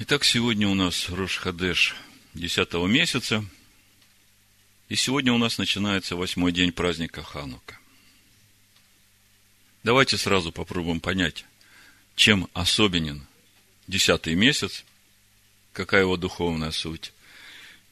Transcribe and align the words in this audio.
Итак, 0.00 0.22
сегодня 0.22 0.68
у 0.68 0.74
нас 0.74 1.08
Рош 1.08 1.38
Хадеш 1.38 1.96
10 2.34 2.72
месяца, 2.88 3.44
и 4.88 4.94
сегодня 4.94 5.32
у 5.32 5.38
нас 5.38 5.58
начинается 5.58 6.14
восьмой 6.14 6.52
день 6.52 6.70
праздника 6.70 7.24
Ханука. 7.24 7.76
Давайте 9.82 10.16
сразу 10.16 10.52
попробуем 10.52 11.00
понять, 11.00 11.44
чем 12.14 12.48
особенен 12.52 13.26
десятый 13.88 14.36
месяц, 14.36 14.84
какая 15.72 16.02
его 16.02 16.16
духовная 16.16 16.70
суть, 16.70 17.12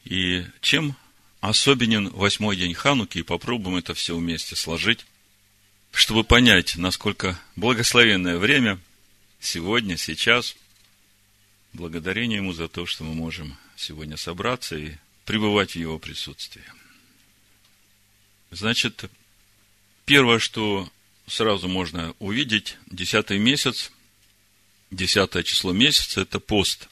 и 0.05 0.45
чем 0.61 0.95
особенен 1.41 2.07
восьмой 2.11 2.55
день 2.55 2.73
Хануки, 2.73 3.17
и 3.17 3.23
попробуем 3.23 3.75
это 3.75 3.93
все 3.93 4.15
вместе 4.15 4.55
сложить, 4.55 5.05
чтобы 5.91 6.23
понять, 6.23 6.77
насколько 6.77 7.37
благословенное 7.57 8.37
время 8.37 8.79
сегодня, 9.41 9.97
сейчас– 9.97 10.55
благодарение 11.77 12.37
Ему 12.37 12.53
за 12.53 12.67
то, 12.67 12.85
что 12.85 13.03
мы 13.03 13.13
можем 13.13 13.55
сегодня 13.77 14.17
собраться 14.17 14.75
и 14.75 14.95
пребывать 15.25 15.71
в 15.71 15.75
Его 15.75 15.99
присутствии. 15.99 16.63
Значит, 18.49 19.05
первое, 20.05 20.39
что 20.39 20.89
сразу 21.27 21.67
можно 21.67 22.15
увидеть, 22.19 22.77
десятый 22.87 23.37
месяц, 23.37 23.91
десятое 24.89 25.43
число 25.43 25.71
месяца– 25.71 26.21
это 26.21 26.39
пост. 26.39 26.89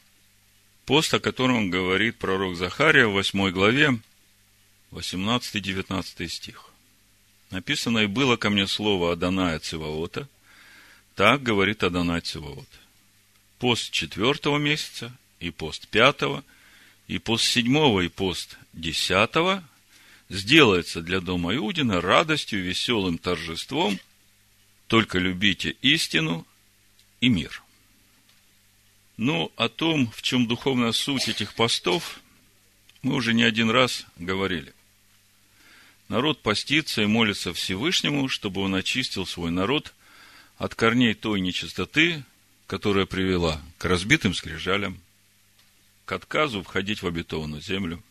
Пост, 0.85 1.13
о 1.15 1.19
котором 1.19 1.71
говорит 1.71 2.17
пророк 2.17 2.55
Захария 2.55 3.07
в 3.07 3.13
8 3.13 3.49
главе, 3.49 3.99
18-19 4.91 6.27
стих. 6.27 6.69
Написано, 7.49 7.99
«И 7.99 8.07
было 8.07 8.37
ко 8.37 8.51
мне 8.51 8.67
слово 8.67 9.13
Аданая 9.13 9.57
Циваота, 9.59 10.29
так 11.15 11.41
говорит 11.41 11.83
Адонай 11.83 12.21
Циваот 12.21 12.67
пост 13.65 13.89
четвертого 13.89 14.59
месяца, 14.59 15.11
и 15.39 15.49
пост 15.49 15.87
пятого, 15.87 16.43
и 17.07 17.17
пост 17.17 17.45
седьмого, 17.45 18.01
и 18.01 18.09
пост 18.09 18.59
десятого 18.73 19.63
сделается 20.29 21.01
для 21.01 21.19
дома 21.19 21.55
Иудина 21.55 21.99
радостью, 21.99 22.63
веселым 22.63 23.17
торжеством, 23.17 23.99
только 24.85 25.17
любите 25.17 25.75
истину 25.81 26.45
и 27.21 27.27
мир. 27.27 27.63
Ну, 29.17 29.51
о 29.55 29.67
том, 29.67 30.11
в 30.11 30.21
чем 30.21 30.45
духовная 30.45 30.91
суть 30.91 31.27
этих 31.27 31.55
постов, 31.55 32.19
мы 33.01 33.15
уже 33.15 33.33
не 33.33 33.41
один 33.41 33.71
раз 33.71 34.05
говорили. 34.17 34.75
Народ 36.07 36.43
постится 36.43 37.01
и 37.01 37.07
молится 37.07 37.51
Всевышнему, 37.51 38.29
чтобы 38.29 38.61
он 38.61 38.75
очистил 38.75 39.25
свой 39.25 39.49
народ 39.49 39.95
от 40.59 40.75
корней 40.75 41.15
той 41.15 41.41
нечистоты, 41.41 42.23
которая 42.67 43.05
привела 43.05 43.61
к 43.77 43.85
разбитым 43.85 44.33
скрижалям, 44.33 44.99
к 46.05 46.11
отказу 46.11 46.63
входить 46.63 47.01
в 47.01 47.07
обетованную 47.07 47.61
землю, 47.61 48.03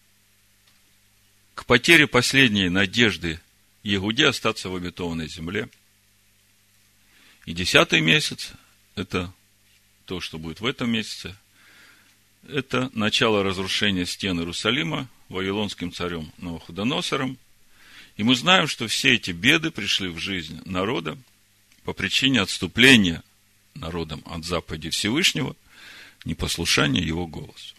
к 1.55 1.65
потере 1.67 2.07
последней 2.07 2.69
надежды 2.69 3.41
Егуде 3.83 4.27
остаться 4.27 4.69
в 4.69 4.77
обетованной 4.77 5.29
земле. 5.29 5.69
И 7.47 7.53
десятый 7.53 8.01
месяц– 8.01 8.53
это 8.95 9.33
то, 10.07 10.21
что 10.21 10.39
будет 10.39 10.61
в 10.61 10.67
этом 10.67 10.91
месяце. 10.91 11.37
Это 12.49 12.91
начало 12.95 13.43
разрушения 13.43 14.07
стен 14.07 14.39
Иерусалима 14.39 15.09
вавилонским 15.29 15.93
царем 15.93 16.33
Новоходоносором. 16.39 17.39
И 18.17 18.23
мы 18.23 18.35
знаем, 18.35 18.69
что 18.69 18.87
все 18.89 19.15
эти 19.15 19.33
беды 19.33 19.71
пришли 19.71 20.09
в 20.09 20.19
жизнь 20.19 20.61
народа 20.65 21.19
по 21.85 21.93
причине 21.93 22.41
отступления– 22.41 23.23
народом 23.75 24.23
от 24.27 24.45
заповеди 24.45 24.91
Всевышнего, 24.91 25.57
непослушание 26.25 27.05
его 27.05 27.27
голосу. 27.27 27.75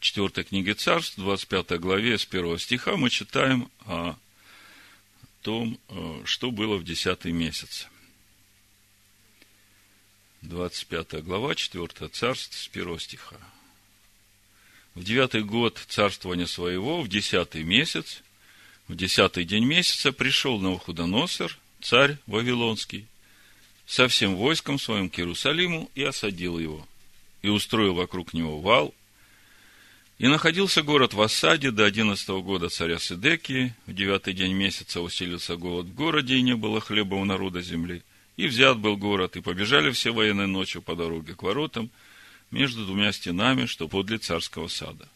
Четвертая 0.00 0.44
книга 0.44 0.74
Царств, 0.74 1.16
25 1.16 1.80
главе, 1.80 2.18
с 2.18 2.26
первого 2.26 2.58
стиха 2.58 2.96
мы 2.96 3.10
читаем 3.10 3.70
о 3.86 4.16
том, 5.42 5.78
э, 5.88 6.22
что 6.24 6.50
было 6.50 6.76
в 6.76 6.84
десятый 6.84 7.32
месяц. 7.32 7.88
25 10.42 11.22
глава, 11.22 11.54
4 11.54 12.08
царств, 12.08 12.58
с 12.58 12.68
первого 12.68 13.00
стиха. 13.00 13.36
В 14.94 15.02
девятый 15.02 15.42
год 15.42 15.82
царствования 15.88 16.46
своего, 16.46 17.02
в 17.02 17.08
десятый 17.08 17.64
месяц, 17.64 18.22
в 18.86 18.94
десятый 18.94 19.44
день 19.44 19.64
месяца 19.64 20.12
пришел 20.12 20.60
Навуходоносор, 20.60 21.56
царь 21.80 22.18
Вавилонский, 22.26 23.06
со 23.86 24.08
всем 24.08 24.36
войском 24.36 24.78
своим 24.78 25.10
к 25.10 25.18
Иерусалиму 25.18 25.90
и 25.94 26.02
осадил 26.02 26.58
его, 26.58 26.86
и 27.42 27.48
устроил 27.48 27.94
вокруг 27.94 28.32
него 28.32 28.60
вал. 28.60 28.94
И 30.18 30.28
находился 30.28 30.82
город 30.82 31.12
в 31.12 31.20
осаде 31.20 31.70
до 31.70 31.84
одиннадцатого 31.84 32.40
года 32.40 32.68
царя 32.68 32.98
Сидекии. 32.98 33.74
В 33.86 33.92
девятый 33.92 34.32
день 34.32 34.52
месяца 34.52 35.00
усилился 35.00 35.56
голод 35.56 35.86
в 35.86 35.94
городе, 35.94 36.36
и 36.36 36.42
не 36.42 36.54
было 36.54 36.80
хлеба 36.80 37.16
у 37.16 37.24
народа 37.24 37.60
земли. 37.60 38.02
И 38.36 38.46
взят 38.46 38.78
был 38.78 38.96
город, 38.96 39.36
и 39.36 39.40
побежали 39.40 39.90
все 39.90 40.12
военной 40.12 40.46
ночью 40.46 40.82
по 40.82 40.94
дороге 40.94 41.34
к 41.34 41.42
воротам, 41.42 41.90
между 42.50 42.86
двумя 42.86 43.10
стенами, 43.12 43.66
что 43.66 43.88
подле 43.88 44.18
царского 44.18 44.68
сада. 44.68 45.08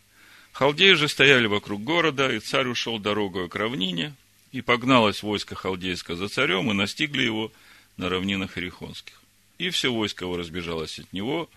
Халдеи 0.52 0.94
же 0.94 1.08
стояли 1.08 1.46
вокруг 1.46 1.82
города, 1.84 2.32
и 2.32 2.40
царь 2.40 2.66
ушел 2.66 2.98
дорогою 2.98 3.48
к 3.48 3.54
равнине, 3.54 4.14
и 4.50 4.62
погналось 4.62 5.22
войско 5.22 5.54
халдейское 5.54 6.16
за 6.16 6.28
царем, 6.28 6.70
и 6.70 6.74
настигли 6.74 7.22
его– 7.22 7.52
на 7.98 8.08
равнинах 8.08 8.56
Ирихонских. 8.56 9.20
И 9.58 9.70
все 9.70 9.92
войско 9.92 10.24
его 10.24 10.36
разбежалось 10.36 10.98
от 10.98 11.12
него, 11.12 11.50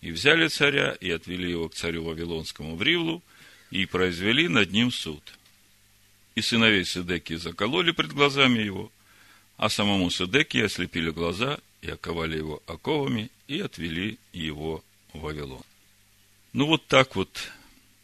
и 0.00 0.10
взяли 0.10 0.48
царя, 0.48 0.92
и 0.92 1.10
отвели 1.10 1.50
его 1.50 1.68
к 1.68 1.74
царю 1.74 2.04
Вавилонскому 2.04 2.76
в 2.76 2.82
Ривлу, 2.82 3.22
и 3.70 3.86
произвели 3.86 4.48
над 4.48 4.70
ним 4.72 4.90
суд. 4.90 5.22
И 6.34 6.40
сыновей 6.40 6.84
Седеки 6.84 7.36
закололи 7.36 7.90
пред 7.90 8.12
глазами 8.12 8.60
его, 8.60 8.90
а 9.56 9.68
самому 9.68 10.10
Седеки 10.10 10.58
ослепили 10.58 11.10
глаза, 11.10 11.58
и 11.82 11.90
оковали 11.90 12.36
его 12.38 12.62
оковами, 12.66 13.30
и 13.48 13.60
отвели 13.60 14.18
его 14.32 14.84
в 15.12 15.20
Вавилон. 15.20 15.62
Ну, 16.52 16.66
вот 16.66 16.86
так 16.86 17.16
вот 17.16 17.50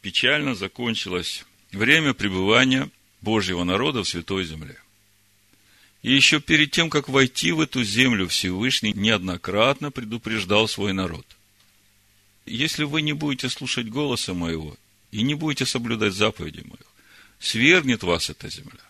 печально 0.01 0.55
закончилось 0.55 1.45
время 1.71 2.13
пребывания 2.13 2.91
Божьего 3.21 3.65
народа 3.65 4.03
в 4.03 4.09
Святой 4.09 4.45
Земле. 4.45 4.77
И 6.03 6.15
еще 6.15 6.41
перед 6.41 6.71
тем, 6.71 6.91
как 6.91 7.09
войти 7.09 7.51
в 7.53 7.61
эту 7.61 7.83
землю, 7.83 8.29
Всевышний 8.29 8.93
неоднократно 8.93 9.91
предупреждал 9.91 10.69
свой 10.69 10.93
народ. 10.93 11.27
Если 12.47 12.85
вы 12.85 13.03
не 13.03 13.13
будете 13.13 13.49
слушать 13.49 13.89
голоса 13.89 14.33
моего 14.33 14.77
и 15.11 15.23
не 15.23 15.35
будете 15.35 15.67
соблюдать 15.67 16.15
заповеди 16.15 16.61
моих, 16.61 16.87
свергнет 17.41 18.03
вас 18.03 18.31
эта 18.31 18.49
земля. 18.49 18.81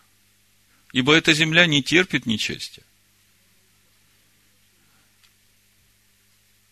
Ибо 0.91 1.13
эта 1.13 1.33
земля 1.33 1.65
не 1.65 1.83
терпит 1.83 2.25
нечестия. 2.25 2.83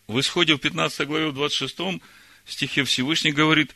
В 0.07 0.19
исходе 0.19 0.55
в 0.55 0.59
15 0.59 1.07
главе, 1.07 1.27
в 1.29 1.33
26 1.33 2.01
стихе 2.45 2.83
Всевышний 2.85 3.31
говорит, 3.31 3.75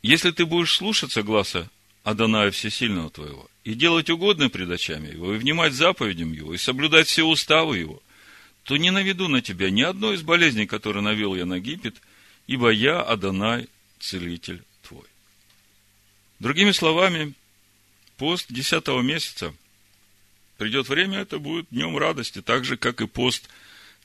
если 0.00 0.30
ты 0.30 0.46
будешь 0.46 0.74
слушаться 0.74 1.22
гласа 1.22 1.68
Адоная 2.02 2.50
Всесильного 2.50 3.10
твоего, 3.10 3.48
и 3.64 3.74
делать 3.74 4.10
угодно 4.10 4.50
пред 4.50 4.70
очами 4.70 5.12
его, 5.12 5.34
и 5.34 5.38
внимать 5.38 5.72
заповедям 5.72 6.32
его, 6.32 6.54
и 6.54 6.58
соблюдать 6.58 7.06
все 7.06 7.24
уставы 7.24 7.78
его, 7.78 8.02
то 8.64 8.76
не 8.76 8.90
наведу 8.90 9.28
на 9.28 9.40
тебя 9.40 9.70
ни 9.70 9.82
одной 9.82 10.16
из 10.16 10.22
болезней, 10.22 10.66
которые 10.66 11.02
навел 11.02 11.34
я 11.34 11.46
на 11.46 11.54
Египет, 11.54 11.96
ибо 12.46 12.70
я, 12.70 13.00
Адонай, 13.00 13.68
целитель 13.98 14.62
твой. 14.82 15.04
Другими 16.38 16.72
словами, 16.72 17.34
пост 18.16 18.46
десятого 18.48 19.00
месяца 19.00 19.54
придет 20.58 20.88
время, 20.88 21.20
это 21.20 21.38
будет 21.38 21.66
днем 21.70 21.96
радости, 21.96 22.42
так 22.42 22.64
же, 22.64 22.76
как 22.76 23.00
и 23.00 23.06
пост 23.06 23.48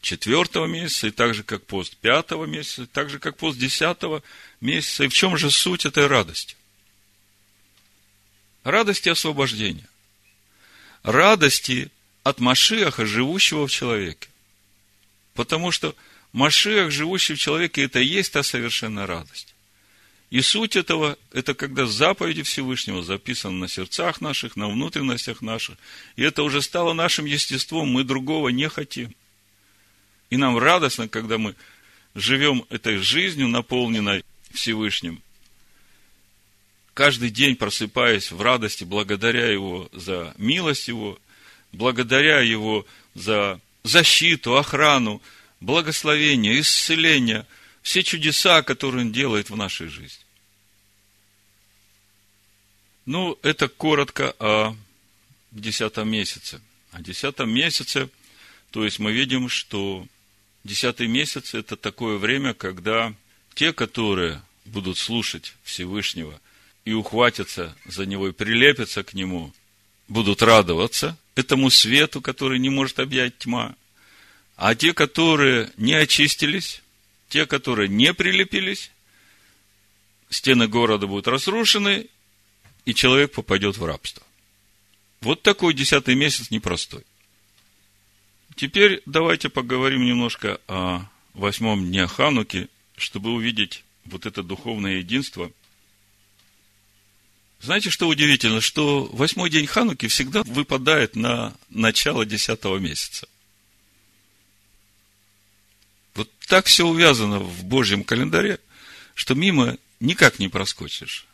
четвертого 0.02 0.66
месяца, 0.66 1.08
и 1.08 1.12
так 1.12 1.34
же, 1.34 1.44
как 1.44 1.66
пост 1.66 1.98
пятого 1.98 2.46
месяца, 2.46 2.84
и 2.84 2.86
так 2.86 3.10
же, 3.10 3.20
как 3.20 3.38
пост 3.38 3.58
десятого 3.58 4.24
месяца. 4.62 5.04
И 5.04 5.08
в 5.08 5.14
чем 5.14 5.38
же 5.38 5.50
суть 5.50 5.86
этой 5.86 6.08
радости? 6.08 6.56
Радости 8.68 9.08
освобождения, 9.08 9.88
радости 11.04 11.90
от 12.24 12.40
Машиаха, 12.40 13.06
живущего 13.06 13.66
в 13.66 13.72
человеке. 13.72 14.28
Потому 15.34 15.72
что 15.72 15.96
Машиах, 16.34 16.92
живущий 16.92 17.36
в 17.36 17.40
человеке, 17.40 17.84
это 17.84 18.00
и 18.00 18.06
есть 18.06 18.34
та 18.34 18.44
совершенная 18.44 19.08
радость. 19.08 19.56
И 20.30 20.42
суть 20.42 20.76
этого, 20.76 21.18
это 21.32 21.54
когда 21.54 21.86
заповеди 21.86 22.44
Всевышнего 22.44 23.02
записаны 23.02 23.58
на 23.58 23.70
сердцах 23.70 24.20
наших, 24.20 24.58
на 24.58 24.68
внутренностях 24.68 25.42
наших. 25.42 25.78
И 26.18 26.24
это 26.24 26.44
уже 26.44 26.62
стало 26.62 26.92
нашим 26.92 27.24
естеством, 27.24 27.88
мы 27.88 28.04
другого 28.04 28.50
не 28.50 28.68
хотим. 28.68 29.16
И 30.30 30.36
нам 30.36 30.58
радостно, 30.58 31.08
когда 31.08 31.38
мы 31.38 31.56
живем 32.14 32.66
этой 32.70 32.98
жизнью, 32.98 33.48
наполненной 33.48 34.26
Всевышним, 34.52 35.22
каждый 36.98 37.30
день 37.30 37.56
просыпаясь 37.56 38.32
в 38.32 38.42
радости, 38.42 38.84
благодаря 38.84 39.52
Его 39.52 39.88
за 39.94 40.34
милость 40.40 40.88
Его, 40.88 41.20
благодаря 41.72 42.40
Его 42.42 42.88
за 43.14 43.62
защиту, 43.84 44.58
охрану, 44.58 45.22
благословения, 45.60 46.60
исцеления, 46.60 47.46
все 47.84 48.02
чудеса, 48.02 48.64
которые 48.64 49.06
Он 49.06 49.12
делает 49.12 49.52
в 49.52 49.56
нашей 49.56 49.90
жизни. 49.90 50.26
Ну, 53.06 53.38
это 53.44 53.68
коротко 53.68 54.36
о 54.40 54.76
десятом 55.52 56.10
месяце. 56.10 56.60
О 56.94 57.02
десятом 57.04 57.52
месяце, 57.52 58.10
то 58.72 58.84
есть 58.84 58.98
мы 58.98 59.12
видим, 59.12 59.50
что 59.50 60.08
десятый 60.64 61.06
месяц– 61.06 61.54
это 61.54 61.76
такое 61.76 62.18
время, 62.18 62.56
когда 62.56 63.14
те, 63.54 63.72
которые 63.72 64.42
будут 64.66 64.98
слушать 64.98 65.54
Всевышнего 65.64 66.42
и 66.88 66.94
ухватятся 66.94 67.76
за 67.86 68.06
Него 68.06 68.30
и 68.30 68.32
прилепятся 68.32 69.04
к 69.04 69.14
Нему, 69.14 69.54
будут 70.08 70.42
радоваться 70.42 71.18
этому 71.36 71.70
свету, 71.70 72.22
который 72.22 72.60
не 72.60 72.70
может 72.70 73.00
объять 73.00 73.38
тьма. 73.40 73.76
А 74.56 74.74
те, 74.74 74.94
которые 74.94 75.70
не 75.76 75.94
очистились, 75.94 76.82
те, 77.28 77.46
которые 77.46 77.90
не 77.90 78.14
прилепились, 78.14 78.90
стены 80.30 80.70
города 80.70 81.08
будут 81.08 81.28
разрушены, 81.28 82.08
и 82.86 82.94
человек 82.94 83.34
попадет 83.34 83.78
в 83.78 83.84
рабство. 83.84 84.24
Вот 85.20 85.42
такой 85.42 85.74
десятый 85.74 86.16
месяц 86.16 86.52
непростой. 86.52 87.04
Теперь 88.56 89.02
давайте 89.06 89.50
поговорим 89.50 90.06
немножко 90.06 90.62
о 90.70 91.02
восьмом 91.34 91.86
дне 91.86 92.08
Хануки, 92.08 92.70
чтобы 92.96 93.34
увидеть 93.34 93.84
вот 94.06 94.26
это 94.26 94.42
духовное 94.42 95.00
единство. 95.00 95.52
Знаете, 97.60 97.90
что 97.90 98.08
удивительно? 98.08 98.62
Что 98.62 99.06
восьмой 99.06 99.50
день 99.50 99.68
Хануки 99.68 100.08
всегда 100.08 100.44
выпадает 100.44 101.16
на 101.16 101.56
начало 101.70 102.26
десятого 102.26 102.78
месяца. 102.78 103.28
Вот 106.14 106.30
так 106.48 106.66
все 106.66 106.86
увязано 106.86 107.40
в 107.40 107.64
Божьем 107.64 108.04
календаре, 108.04 108.60
что 109.16 109.36
мимо 109.36 109.78
никак 110.00 110.40
не 110.40 110.48
проскочишь. 110.48 111.26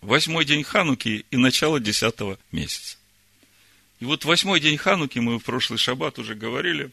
Восьмой 0.00 0.44
день 0.44 0.62
Хануки 0.62 1.24
и 1.30 1.36
начало 1.36 1.80
десятого 1.80 2.38
месяца. 2.52 2.96
И 4.00 4.04
вот 4.04 4.24
восьмой 4.24 4.60
день 4.60 4.76
Хануки, 4.76 5.18
мы 5.18 5.38
в 5.38 5.42
прошлый 5.42 5.78
шаббат 5.78 6.18
уже 6.18 6.34
говорили, 6.34 6.90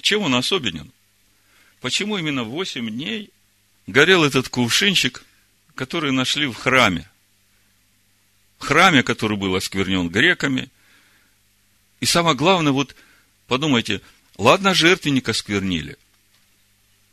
чем 0.00 0.22
он 0.22 0.34
особенен? 0.34 0.92
Почему 1.80 2.18
именно 2.18 2.44
восемь 2.44 2.90
дней 2.90 3.30
горел 3.86 4.24
этот 4.24 4.48
кувшинчик, 4.48 5.24
который 5.74 6.12
нашли 6.12 6.46
в 6.46 6.54
храме? 6.54 7.08
В 8.58 8.64
храме, 8.64 9.02
который 9.02 9.36
был 9.36 9.54
осквернен 9.54 10.08
греками. 10.08 10.70
И 12.00 12.06
самое 12.06 12.36
главное, 12.36 12.72
вот 12.72 12.94
подумайте, 13.46 14.00
Ладно, 14.36 14.74
жертвенника 14.74 15.32
сквернили. 15.32 15.96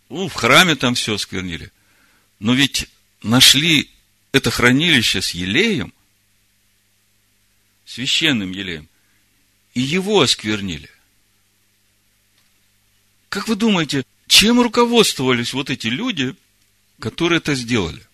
Ну, 0.10 0.28
в 0.28 0.34
храме 0.34 0.76
там 0.76 0.96
все 0.96 1.18
сквернили. 1.18 1.72
Но 2.40 2.54
ведь 2.54 2.88
нашли 3.22 3.90
это 4.32 4.50
хранилище 4.50 5.22
с 5.22 5.32
елеем, 5.32 5.94
священным 7.86 8.52
елеем, 8.52 8.90
и 9.74 9.82
его 9.82 10.22
осквернили. 10.22 10.90
Как 13.30 13.48
вы 13.48 13.56
думаете, 13.56 14.04
чем 14.28 14.60
руководствовались 14.60 15.54
вот 15.54 15.70
эти 15.70 15.88
люди, 15.88 16.36
которые 17.00 17.38
это 17.38 17.54
сделали? 17.54 18.06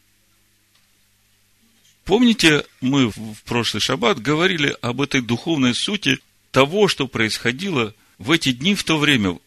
Помните, 2.08 2.64
мы 2.80 3.10
в 3.10 3.44
прошлый 3.44 3.82
шаббат 3.82 4.22
говорили 4.22 4.78
об 4.82 5.02
этой 5.02 5.20
духовной 5.20 5.76
сути 5.76 6.20
того, 6.52 6.88
что 6.88 7.06
происходило 7.06 7.94
в 8.18 8.32
эти 8.32 8.54
дни, 8.54 8.76
в 8.76 8.86
то 8.86 8.98
время. 8.98 9.32
В 9.34 9.40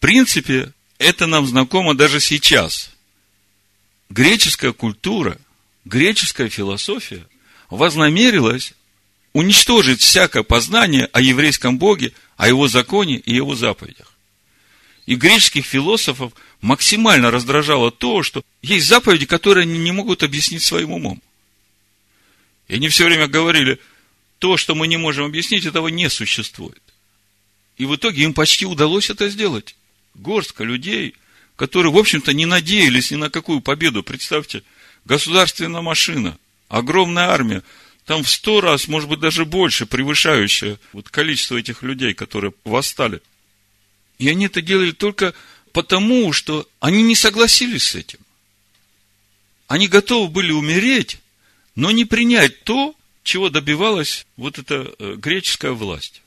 принципе, 0.00 0.72
это 0.98 1.28
нам 1.28 1.46
знакомо 1.46 1.94
даже 1.94 2.18
сейчас. 2.18 2.90
Греческая 4.10 4.72
культура, 4.72 5.38
греческая 5.84 6.48
философия 6.48 7.24
вознамерилась 7.70 8.74
уничтожить 9.32 10.00
всякое 10.00 10.42
познание 10.42 11.08
о 11.12 11.20
еврейском 11.20 11.78
Боге, 11.78 12.12
о 12.36 12.48
его 12.48 12.66
законе 12.66 13.18
и 13.18 13.32
его 13.32 13.54
заповедях. 13.54 14.12
И 15.06 15.14
греческих 15.14 15.64
философов 15.64 16.32
максимально 16.60 17.30
раздражало 17.30 17.92
то, 17.92 18.24
что 18.24 18.44
есть 18.60 18.88
заповеди, 18.88 19.26
которые 19.26 19.62
они 19.62 19.78
не 19.78 19.92
могут 19.92 20.24
объяснить 20.24 20.62
своим 20.62 20.90
умом. 20.90 21.22
И 22.68 22.74
они 22.74 22.88
все 22.88 23.06
время 23.06 23.26
говорили, 23.26 23.78
то, 24.38 24.56
что 24.56 24.74
мы 24.74 24.86
не 24.86 24.96
можем 24.96 25.26
объяснить, 25.26 25.66
этого 25.66 25.88
не 25.88 26.08
существует. 26.08 26.82
И 27.76 27.86
в 27.86 27.96
итоге 27.96 28.24
им 28.24 28.34
почти 28.34 28.66
удалось 28.66 29.10
это 29.10 29.28
сделать. 29.28 29.76
Горстка 30.14 30.64
людей, 30.64 31.14
которые, 31.56 31.92
в 31.92 31.98
общем-то, 31.98 32.32
не 32.32 32.46
надеялись 32.46 33.10
ни 33.10 33.16
на 33.16 33.30
какую 33.30 33.60
победу. 33.60 34.02
Представьте, 34.02 34.62
государственная 35.04 35.82
машина, 35.82 36.38
огромная 36.68 37.28
армия, 37.28 37.62
там 38.04 38.22
в 38.22 38.30
сто 38.30 38.60
раз, 38.60 38.86
может 38.86 39.08
быть, 39.08 39.20
даже 39.20 39.44
больше, 39.44 39.86
превышающее 39.86 40.78
вот 40.92 41.08
количество 41.08 41.56
этих 41.56 41.82
людей, 41.82 42.14
которые 42.14 42.52
восстали. 42.64 43.22
И 44.18 44.28
они 44.28 44.46
это 44.46 44.60
делали 44.62 44.92
только 44.92 45.34
потому, 45.72 46.32
что 46.32 46.68
они 46.80 47.02
не 47.02 47.16
согласились 47.16 47.84
с 47.88 47.94
этим. 47.94 48.18
Они 49.66 49.88
готовы 49.88 50.28
были 50.28 50.52
умереть, 50.52 51.18
но 51.74 51.90
не 51.90 52.04
принять 52.04 52.62
то, 52.64 52.94
чего 53.22 53.48
добивалась 53.50 54.26
вот 54.36 54.58
эта 54.58 54.94
э, 54.98 55.14
греческая 55.16 55.72
власть. 55.72 56.22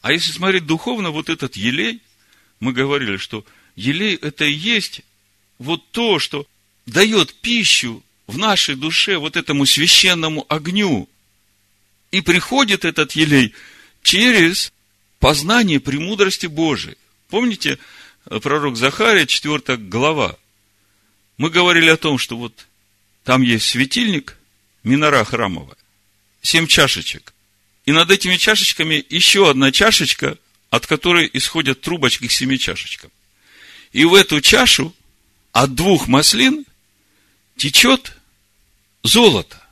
А 0.00 0.12
если 0.12 0.32
смотреть 0.32 0.66
духовно, 0.66 1.10
вот 1.10 1.28
этот 1.28 1.56
елей, 1.56 2.00
мы 2.60 2.72
говорили, 2.72 3.16
что 3.16 3.44
елей 3.76 4.16
это 4.16 4.44
и 4.44 4.52
есть 4.52 5.02
вот 5.58 5.90
то, 5.90 6.18
что 6.18 6.46
дает 6.86 7.34
пищу 7.34 8.02
в 8.26 8.38
нашей 8.38 8.74
душе 8.74 9.18
вот 9.18 9.36
этому 9.36 9.66
священному 9.66 10.46
огню. 10.48 11.08
И 12.10 12.20
приходит 12.20 12.84
этот 12.84 13.12
елей 13.12 13.54
через 14.02 14.72
познание 15.18 15.78
премудрости 15.78 16.46
Божией. 16.46 16.96
Помните, 17.28 17.78
э, 18.26 18.40
пророк 18.40 18.76
Захария, 18.76 19.26
4 19.26 19.76
глава. 19.76 20.38
Мы 21.36 21.50
говорили 21.50 21.90
о 21.90 21.96
том, 21.96 22.18
что 22.18 22.36
вот 22.36 22.67
там 23.28 23.42
есть 23.42 23.66
светильник, 23.66 24.38
минора 24.84 25.22
храмовая, 25.22 25.76
семь 26.40 26.66
чашечек. 26.66 27.34
И 27.84 27.92
над 27.92 28.10
этими 28.10 28.38
чашечками 28.38 29.04
еще 29.10 29.50
одна 29.50 29.70
чашечка, 29.70 30.38
от 30.70 30.86
которой 30.86 31.28
исходят 31.34 31.82
трубочки 31.82 32.26
к 32.26 32.32
семи 32.32 32.58
чашечкам. 32.58 33.10
И 33.92 34.06
в 34.06 34.14
эту 34.14 34.40
чашу 34.40 34.94
от 35.52 35.74
двух 35.74 36.08
маслин 36.08 36.64
течет 37.58 38.16
золото. 39.02 39.62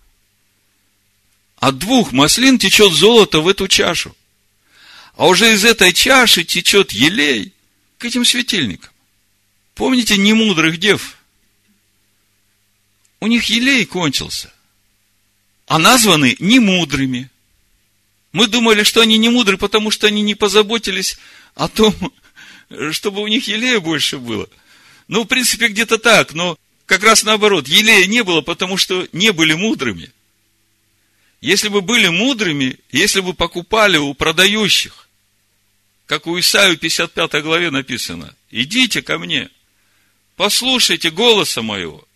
От 1.56 1.78
двух 1.78 2.12
маслин 2.12 2.58
течет 2.58 2.92
золото 2.92 3.40
в 3.40 3.48
эту 3.48 3.68
чашу. 3.68 4.14
А 5.14 5.28
уже 5.28 5.54
из 5.54 5.64
этой 5.64 5.94
чаши 5.94 6.44
течет 6.44 6.92
елей 6.92 7.54
к 7.96 8.04
этим 8.04 8.26
светильникам. 8.26 8.90
Помните 9.74 10.18
немудрых 10.18 10.76
дев? 10.76 11.15
У 13.20 13.26
них 13.26 13.44
елей 13.44 13.84
кончился. 13.84 14.52
А 15.66 15.78
названы 15.78 16.36
немудрыми. 16.38 17.30
Мы 18.32 18.46
думали, 18.46 18.82
что 18.82 19.00
они 19.00 19.18
не 19.18 19.28
мудры, 19.28 19.56
потому 19.56 19.90
что 19.90 20.06
они 20.06 20.22
не 20.22 20.34
позаботились 20.34 21.18
о 21.54 21.68
том, 21.68 21.94
чтобы 22.92 23.22
у 23.22 23.26
них 23.26 23.48
елея 23.48 23.80
больше 23.80 24.18
было. 24.18 24.48
Ну, 25.08 25.24
в 25.24 25.26
принципе, 25.26 25.68
где-то 25.68 25.98
так, 25.98 26.34
но 26.34 26.58
как 26.84 27.02
раз 27.02 27.24
наоборот, 27.24 27.66
елея 27.68 28.06
не 28.06 28.22
было, 28.22 28.40
потому 28.40 28.76
что 28.76 29.08
не 29.12 29.32
были 29.32 29.54
мудрыми. 29.54 30.12
Если 31.40 31.68
бы 31.68 31.80
были 31.80 32.08
мудрыми, 32.08 32.78
если 32.90 33.20
бы 33.20 33.34
покупали 33.34 33.96
у 33.98 34.14
продающих, 34.14 35.08
как 36.06 36.26
у 36.26 36.38
Исаию 36.38 36.78
55 36.78 37.42
главе 37.42 37.70
написано, 37.70 38.34
идите 38.50 39.02
ко 39.02 39.18
мне, 39.18 39.50
послушайте 40.36 41.10
голоса 41.10 41.62
моего, 41.62 42.06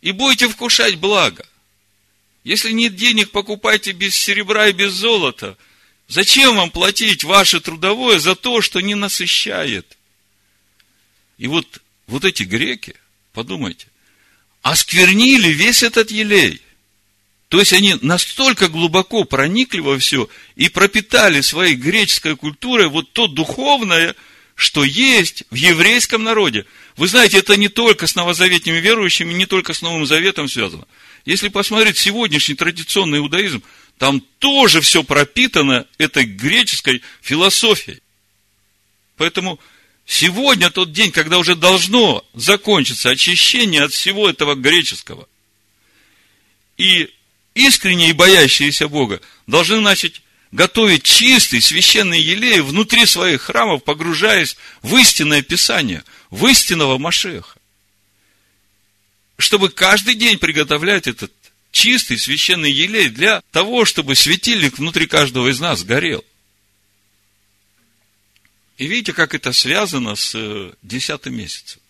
и 0.00 0.12
будете 0.12 0.48
вкушать 0.48 0.96
благо. 0.96 1.46
Если 2.44 2.72
нет 2.72 2.96
денег, 2.96 3.30
покупайте 3.30 3.92
без 3.92 4.16
серебра 4.16 4.68
и 4.68 4.72
без 4.72 4.92
золота. 4.92 5.56
Зачем 6.08 6.56
вам 6.56 6.70
платить 6.70 7.22
ваше 7.22 7.60
трудовое 7.60 8.18
за 8.18 8.34
то, 8.34 8.62
что 8.62 8.80
не 8.80 8.94
насыщает? 8.94 9.96
И 11.38 11.46
вот, 11.46 11.80
вот 12.06 12.24
эти 12.24 12.42
греки, 12.42 12.94
подумайте, 13.32 13.86
осквернили 14.62 15.48
весь 15.48 15.82
этот 15.82 16.10
елей. 16.10 16.60
То 17.48 17.58
есть 17.58 17.72
они 17.72 17.96
настолько 18.00 18.68
глубоко 18.68 19.24
проникли 19.24 19.80
во 19.80 19.98
все 19.98 20.28
и 20.54 20.68
пропитали 20.68 21.40
своей 21.40 21.74
греческой 21.74 22.36
культурой 22.36 22.88
вот 22.88 23.12
то 23.12 23.26
духовное, 23.26 24.14
что 24.60 24.84
есть 24.84 25.44
в 25.50 25.54
еврейском 25.54 26.22
народе. 26.22 26.66
Вы 26.96 27.08
знаете, 27.08 27.38
это 27.38 27.56
не 27.56 27.68
только 27.68 28.06
с 28.06 28.14
новозаветными 28.14 28.78
верующими, 28.78 29.32
не 29.32 29.46
только 29.46 29.72
с 29.72 29.82
Новым 29.82 30.06
Заветом 30.06 30.48
связано– 30.48 30.86
если 31.24 31.48
посмотреть 31.48 31.98
сегодняшний 31.98 32.54
традиционный 32.54 33.18
иудаизм, 33.18 33.62
Там 33.98 34.22
тоже 34.38 34.80
все 34.80 35.04
пропитано 35.04 35.86
этой 35.98 36.24
греческой 36.24 37.02
философией. 37.20 38.00
Поэтому 39.18 39.60
сегодня 40.06 40.70
тот 40.70 40.92
день, 40.92 41.12
когда 41.12 41.36
уже 41.36 41.54
должно 41.54 42.24
закончиться 42.32 43.10
очищение 43.10 43.82
от 43.82 43.92
всего 43.92 44.26
этого 44.26 44.54
греческого. 44.54 45.28
И 46.78 47.12
искренне 47.54 48.08
и 48.08 48.14
боящиеся 48.14 48.88
Бога 48.88 49.20
должны 49.46 49.80
начать 49.80 50.22
готовить 50.52 51.04
чистый 51.04 51.60
священный 51.60 52.20
елей 52.20 52.60
внутри 52.60 53.06
своих 53.06 53.42
храмов, 53.42 53.84
погружаясь 53.84 54.56
в 54.82 54.96
истинное 54.96 55.42
Писание, 55.42 56.04
в 56.30 56.46
истинного 56.46 56.98
Машеха. 56.98 57.58
Чтобы 59.38 59.70
каждый 59.70 60.14
день 60.14 60.38
приготовлять 60.38 61.06
этот 61.06 61.32
чистый 61.72 62.18
священный 62.18 62.72
елей 62.72 63.08
для 63.08 63.42
того, 63.52 63.84
чтобы 63.84 64.14
светильник 64.14 64.78
внутри 64.78 65.06
каждого 65.06 65.48
из 65.48 65.60
нас 65.60 65.84
горел. 65.84 66.24
И 68.76 68.86
видите, 68.86 69.12
как 69.12 69.34
это 69.34 69.52
связано 69.52 70.16
с 70.16 70.34
э, 70.34 70.72
десятым 70.82 71.36
месяцем. 71.36 71.80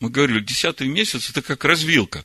Мы 0.00 0.10
говорили, 0.10 0.40
десятый 0.40 0.86
месяц 0.86 1.28
это 1.28 1.42
как 1.42 1.64
развилка. 1.64 2.24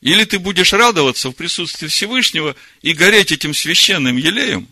Или 0.00 0.24
ты 0.24 0.38
будешь 0.38 0.72
радоваться 0.72 1.30
в 1.30 1.32
присутствии 1.32 1.88
Всевышнего 1.88 2.54
и 2.82 2.92
гореть 2.92 3.32
этим 3.32 3.52
священным 3.52 4.16
елеем, 4.16 4.68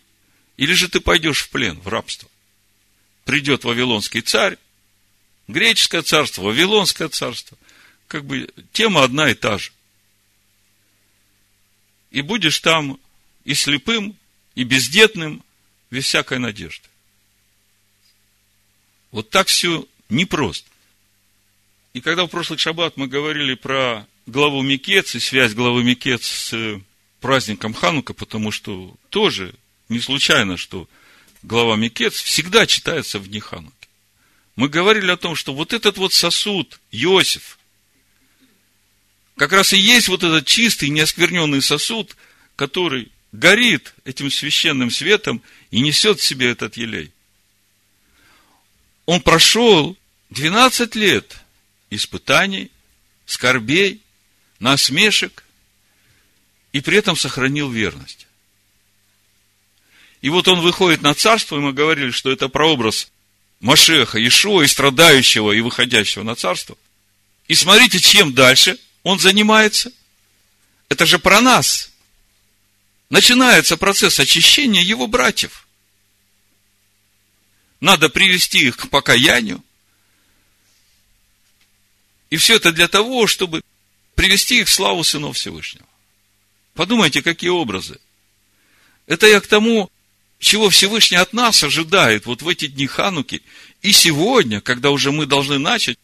или 0.55 0.73
же 0.73 0.87
ты 0.87 1.01
пойдешь 1.01 1.41
в 1.41 1.49
плен, 1.49 1.79
в 1.81 1.87
рабство. 1.87 2.29
Придет 3.25 3.65
Вавилонский 3.65 4.21
царь, 4.21 4.57
греческое 5.47 6.01
царство, 6.01 6.43
Вавилонское 6.43 7.09
царство. 7.09 7.57
Как 8.07 8.25
бы 8.25 8.49
тема 8.71 9.03
одна 9.03 9.29
и 9.29 9.33
та 9.33 9.57
же. 9.57 9.71
И 12.11 12.21
будешь 12.21 12.59
там 12.59 12.97
и 13.43 13.53
слепым, 13.53 14.15
и 14.55 14.63
бездетным, 14.63 15.43
без 15.91 16.05
всякой 16.05 16.39
надежды. 16.39 16.87
Вот 19.11 19.29
так 19.29 19.47
все 19.47 19.85
непросто. 20.09 20.69
И 21.93 21.99
когда 22.01 22.25
в 22.25 22.29
прошлый 22.29 22.59
шаббат 22.59 22.95
мы 22.95 23.07
говорили 23.07 23.55
про 23.55 24.07
главу 24.27 24.61
Микец 24.61 25.15
и 25.15 25.19
связь 25.19 25.53
главы 25.53 25.83
Микец 25.83 26.25
с 26.25 26.53
э, 26.53 26.81
праздником 27.21 27.73
Ханука, 27.73 28.13
потому 28.13 28.51
что 28.51 28.95
тоже 29.09 29.55
не 29.89 29.99
случайно, 29.99 30.57
что 30.57 30.87
глава 31.41 31.75
Микец 31.77 32.13
всегда 32.13 32.67
читается 32.67 33.19
в 33.19 33.27
дни 33.27 33.39
Хануки. 33.39 33.73
Мы 34.55 34.69
говорили 34.69 35.09
о 35.11 35.17
том, 35.17 35.35
что 35.35 35.53
вот 35.53 35.73
этот 35.73 35.97
вот 35.97 36.13
сосуд, 36.13 36.79
Иосиф, 36.91 37.57
как 39.37 39.53
раз 39.53 39.71
и 39.71 39.77
есть 39.77 40.07
вот 40.07 40.23
этот 40.23 40.45
чистый, 40.45 40.89
неоскверненный 40.89 41.61
сосуд, 41.61 42.15
который 42.55 43.11
горит 43.31 43.93
этим 44.03 44.31
священным 44.31 44.91
светом 44.91 45.41
и 45.71 45.79
несет 45.79 46.19
в 46.19 46.23
себе 46.23 46.49
этот 46.49 46.75
елей. 46.75 47.11
Он 49.05 49.21
прошел 49.21 49.95
12 50.31 50.95
лет 50.95 51.37
испытаний, 51.91 52.71
скорбей, 53.25 54.01
насмешек, 54.59 55.43
и 56.71 56.81
при 56.81 56.97
этом 56.97 57.15
сохранил 57.15 57.69
верность. 57.69 58.27
И 60.21 60.29
вот 60.29 60.47
он 60.47 60.61
выходит 60.61 61.01
на 61.01 61.13
царство, 61.13 61.57
и 61.57 61.59
мы 61.61 61.73
говорили, 61.73 62.11
что 62.11 62.31
это 62.31 62.49
прообраз 62.49 63.09
Машеха, 63.59 64.25
Ишуа, 64.25 64.63
и 64.63 64.67
страдающего, 64.67 65.51
и 65.51 65.61
выходящего 65.61 66.23
на 66.23 66.35
царство. 66.35 66.77
И 67.47 67.55
смотрите, 67.55 67.99
чем 67.99 68.33
дальше 68.33 68.77
он 69.03 69.19
занимается. 69.19 69.91
Это 70.89 71.05
же 71.05 71.19
про 71.19 71.41
нас. 71.41 71.91
Начинается 73.09 73.77
процесс 73.77 74.19
очищения 74.19 74.81
его 74.81 75.07
братьев. 75.07 75.67
Надо 77.79 78.09
привести 78.09 78.67
их 78.67 78.77
к 78.77 78.89
покаянию. 78.89 79.63
И 82.29 82.37
все 82.37 82.55
это 82.55 82.71
для 82.71 82.87
того, 82.87 83.27
чтобы 83.27 83.61
привести 84.17 84.61
их 84.61 84.67
в 84.67 84.71
славу 84.71 85.03
сынов 85.03 85.37
Всевышнего. 85.37 85.85
Подумайте, 86.73 87.21
какие 87.21 87.51
образы. 87.51 87.99
Это 89.05 89.27
я 89.27 89.39
к 89.39 89.47
тому, 89.47 89.91
чего 90.39 90.69
Всевышний 90.69 91.17
от 91.17 91.33
нас 91.33 91.63
ожидает 91.63 92.25
вот 92.25 92.41
в 92.41 92.49
эти 92.49 92.67
дни 92.67 92.87
Хануки. 92.87 93.43
И 93.83 93.91
сегодня, 93.91 94.59
когда 94.59 94.89
уже 94.89 95.11
мы 95.11 95.27
должны 95.27 95.59
начать, 95.59 95.99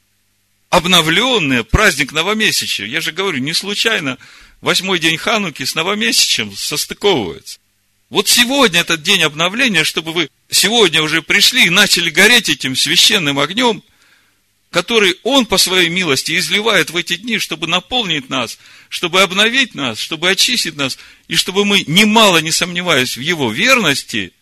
обновленный 0.69 1.63
праздник 1.63 2.11
новомесячия. 2.11 2.85
Я 2.85 3.01
же 3.01 3.11
говорю, 3.11 3.39
не 3.39 3.53
случайно 3.53 4.19
восьмой 4.61 4.99
день 4.99 5.17
Хануки 5.17 5.65
с 5.65 5.73
новомесячем 5.73 6.55
состыковывается. 6.55 7.59
Вот 8.09 8.29
сегодня 8.29 8.81
этот 8.81 9.01
день 9.01 9.23
обновления, 9.23 9.83
чтобы 9.83 10.13
вы 10.13 10.29
сегодня 10.51 11.01
уже 11.01 11.23
пришли 11.23 11.65
и 11.65 11.71
начали 11.71 12.11
гореть 12.11 12.49
этим 12.49 12.75
священным 12.75 13.39
огнем– 13.39 13.81
который 14.73 15.19
Он 15.21 15.45
по 15.45 15.59
своей 15.59 15.87
милости 15.87 16.35
изливает 16.35 16.89
в 16.89 16.97
эти 16.97 17.15
дни, 17.15 17.37
чтобы 17.37 17.67
наполнить 17.67 18.29
нас, 18.29 18.57
чтобы 18.89 19.21
обновить 19.21 19.75
нас, 19.75 19.99
чтобы 19.99 20.31
очистить 20.31 20.75
нас, 20.75 20.97
и 21.27 21.35
чтобы 21.35 21.63
мы, 21.63 21.83
немало 21.85 22.39
не 22.39 22.51
сомневаясь 22.51 23.15
в 23.15 23.21
Его 23.21 23.51
верности, 23.51 24.33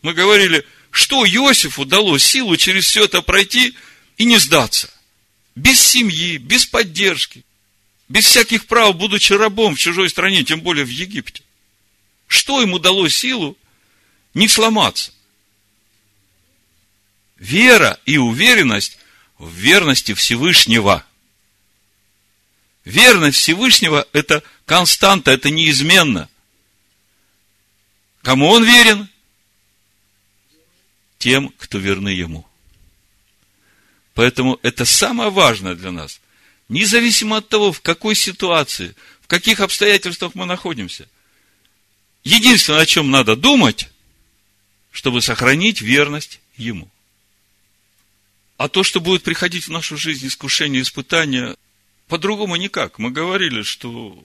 мы 0.00 0.14
говорили, 0.14 0.64
что 0.90 1.26
Иосифу 1.26 1.84
дало 1.84 2.16
силу 2.16 2.56
через 2.56 2.86
все 2.86 3.04
это 3.04 3.20
пройти 3.20 3.74
и 4.16 4.24
не 4.24 4.38
сдаться. 4.38 4.90
Без 5.54 5.78
семьи, 5.78 6.38
без 6.38 6.64
поддержки, 6.64 7.44
без 8.08 8.24
всяких 8.24 8.64
прав, 8.64 8.96
будучи 8.96 9.34
рабом 9.34 9.76
в 9.76 9.78
чужой 9.78 10.08
стране, 10.08 10.42
тем 10.42 10.62
более 10.62 10.86
в 10.86 10.90
Египте. 10.90 11.42
Что 12.28 12.62
ему 12.62 12.78
дало 12.78 13.06
силу 13.10 13.58
не 14.32 14.48
сломаться? 14.48 15.12
Вера 17.36 18.00
и 18.06 18.16
уверенность 18.16 18.96
в 19.42 19.50
верности 19.54 20.14
Всевышнего. 20.14 21.04
Верность 22.84 23.38
Всевышнего– 23.38 24.06
это 24.12 24.44
константа, 24.66 25.32
это 25.32 25.50
неизменно. 25.50 26.28
Кому 28.22 28.48
он 28.48 28.64
верен? 28.64 29.08
Тем, 31.18 31.52
кто 31.58 31.78
верны 31.78 32.10
ему. 32.10 32.46
Поэтому 34.14 34.60
это 34.62 34.84
самое 34.84 35.30
важное 35.30 35.74
для 35.74 35.90
нас. 35.90 36.20
Независимо 36.68 37.38
от 37.38 37.48
того, 37.48 37.72
в 37.72 37.80
какой 37.80 38.14
ситуации, 38.14 38.94
в 39.22 39.26
каких 39.26 39.58
обстоятельствах 39.58 40.36
мы 40.36 40.46
находимся. 40.46 41.08
Единственное, 42.22 42.82
о 42.82 42.86
чем 42.86 43.10
надо 43.10 43.34
думать, 43.34 43.88
чтобы 44.92 45.20
сохранить 45.20 45.80
верность 45.80 46.38
ему. 46.56 46.91
А 48.56 48.68
то, 48.68 48.82
что 48.82 49.00
будет 49.00 49.22
приходить 49.22 49.66
в 49.66 49.70
нашу 49.70 49.96
жизнь 49.96 50.26
искушение, 50.26 50.82
испытания, 50.82 51.56
по-другому 52.06 52.56
никак. 52.56 52.98
Мы 52.98 53.10
говорили, 53.10 53.62
что 53.62 54.22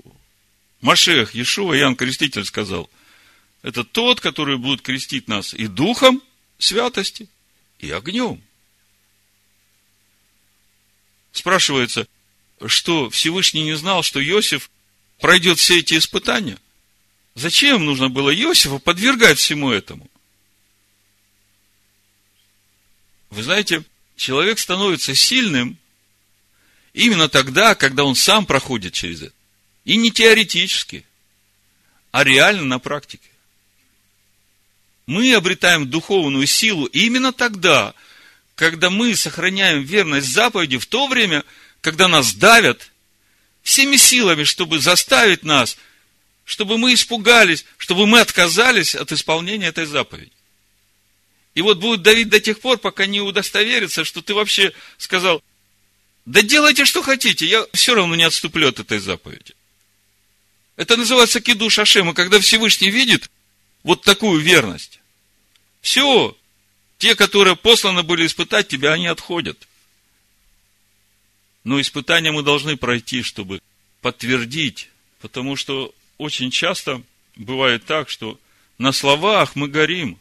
Машех, 0.81 1.33
Иешуа, 1.33 1.77
Иоанн 1.77 1.95
Креститель 1.95 2.45
сказал, 2.45 2.89
это 3.61 3.83
тот, 3.83 4.19
который 4.19 4.57
будет 4.57 4.81
крестить 4.81 5.27
нас 5.27 5.53
и 5.53 5.67
духом 5.67 6.21
святости, 6.59 7.27
и 7.79 7.91
огнем. 7.91 8.41
Спрашивается, 11.31 12.07
что 12.65 13.09
Всевышний 13.09 13.63
не 13.63 13.75
знал, 13.75 14.03
что 14.03 14.23
Иосиф 14.23 14.69
пройдет 15.19 15.59
все 15.59 15.79
эти 15.79 15.97
испытания? 15.97 16.57
Зачем 17.35 17.85
нужно 17.85 18.09
было 18.09 18.33
Иосифа 18.33 18.79
подвергать 18.79 19.37
всему 19.37 19.69
этому? 19.69 20.09
Вы 23.29 23.43
знаете, 23.43 23.83
человек 24.17 24.59
становится 24.59 25.15
сильным 25.15 25.77
именно 26.93 27.29
тогда, 27.29 27.75
когда 27.75 28.03
он 28.03 28.15
сам 28.15 28.45
проходит 28.45 28.93
через 28.93 29.21
это. 29.21 29.33
И 29.85 29.95
не 29.95 30.11
теоретически, 30.11 31.05
а 32.11 32.25
реально 32.25 32.65
на 32.65 32.79
практике. 32.79 33.29
Мы 35.05 35.33
обретаем 35.33 35.89
духовную 35.89 36.45
силу 36.47 36.85
именно 36.87 37.31
тогда, 37.31 37.93
когда 38.55 38.89
мы 38.89 39.15
сохраняем 39.15 39.83
верность 39.83 40.27
заповеди 40.27 40.77
в 40.77 40.87
то 40.87 41.07
время, 41.07 41.45
когда 41.79 42.09
нас 42.09 42.33
давят 42.33 42.91
всеми 43.63 43.95
силами, 43.95 44.43
чтобы 44.43 44.79
заставить 44.79 45.43
нас, 45.43 45.77
чтобы 46.43 46.77
мы 46.77 46.93
испугались, 46.93 47.65
чтобы 47.77 48.07
мы 48.07 48.19
отказались 48.19 48.95
от 48.95 49.11
исполнения 49.13 49.67
этой 49.67 49.85
заповеди. 49.85 50.31
И 51.57 51.61
вот 51.61 51.79
будет 51.79 52.03
давить 52.03 52.29
до 52.29 52.39
тех 52.39 52.59
пор, 52.59 52.77
пока 52.77 53.07
не 53.07 53.19
удостоверится, 53.19 54.03
что 54.03 54.21
ты 54.21 54.35
вообще 54.35 54.73
сказал, 54.99 55.41
да 56.27 56.43
делайте, 56.43 56.85
что 56.85 57.01
хотите, 57.01 57.47
я 57.47 57.65
все 57.73 57.95
равно 57.95 58.15
не 58.15 58.25
отступлю 58.25 58.67
от 58.67 58.79
этой 58.79 58.99
заповеди. 58.99 59.55
Это 60.75 60.97
называется 60.97 61.41
киду 61.41 61.71
шашема, 61.71 62.13
когда 62.13 62.39
Всевышний 62.39 62.91
видит 62.91 63.31
вот 63.81 64.03
такую 64.03 64.39
верность. 64.39 64.99
Все, 65.81 66.37
те, 66.99 67.15
которые 67.15 67.55
посланы 67.55 68.03
были 68.03 68.27
испытать 68.27 68.67
тебя, 68.67 68.93
они 68.93 69.07
отходят. 69.07 69.67
Но 71.63 71.81
испытания 71.81 72.31
мы 72.31 72.43
должны 72.43 72.77
пройти, 72.77 73.23
чтобы 73.23 73.63
подтвердить, 74.01 74.89
потому 75.21 75.55
что 75.55 75.91
очень 76.19 76.51
часто 76.51 77.01
бывает 77.35 77.83
так, 77.85 78.11
что 78.11 78.39
на 78.77 78.91
словах 78.91 79.55
мы 79.55 79.67
горим. 79.67 80.19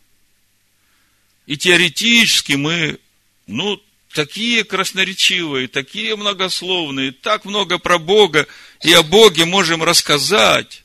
И 1.47 1.57
теоретически 1.57 2.55
мы, 2.55 2.99
ну, 3.47 3.81
такие 4.11 4.65
красноречивые, 4.65 5.69
такие 5.69 6.17
многословные, 6.17 7.13
так 7.13 7.45
много 7.45 7.79
про 7.79 7.99
Бога 7.99 8.47
и 8.83 8.93
о 8.93 9.03
Боге 9.03 9.45
можем 9.45 9.83
рассказать. 9.83 10.85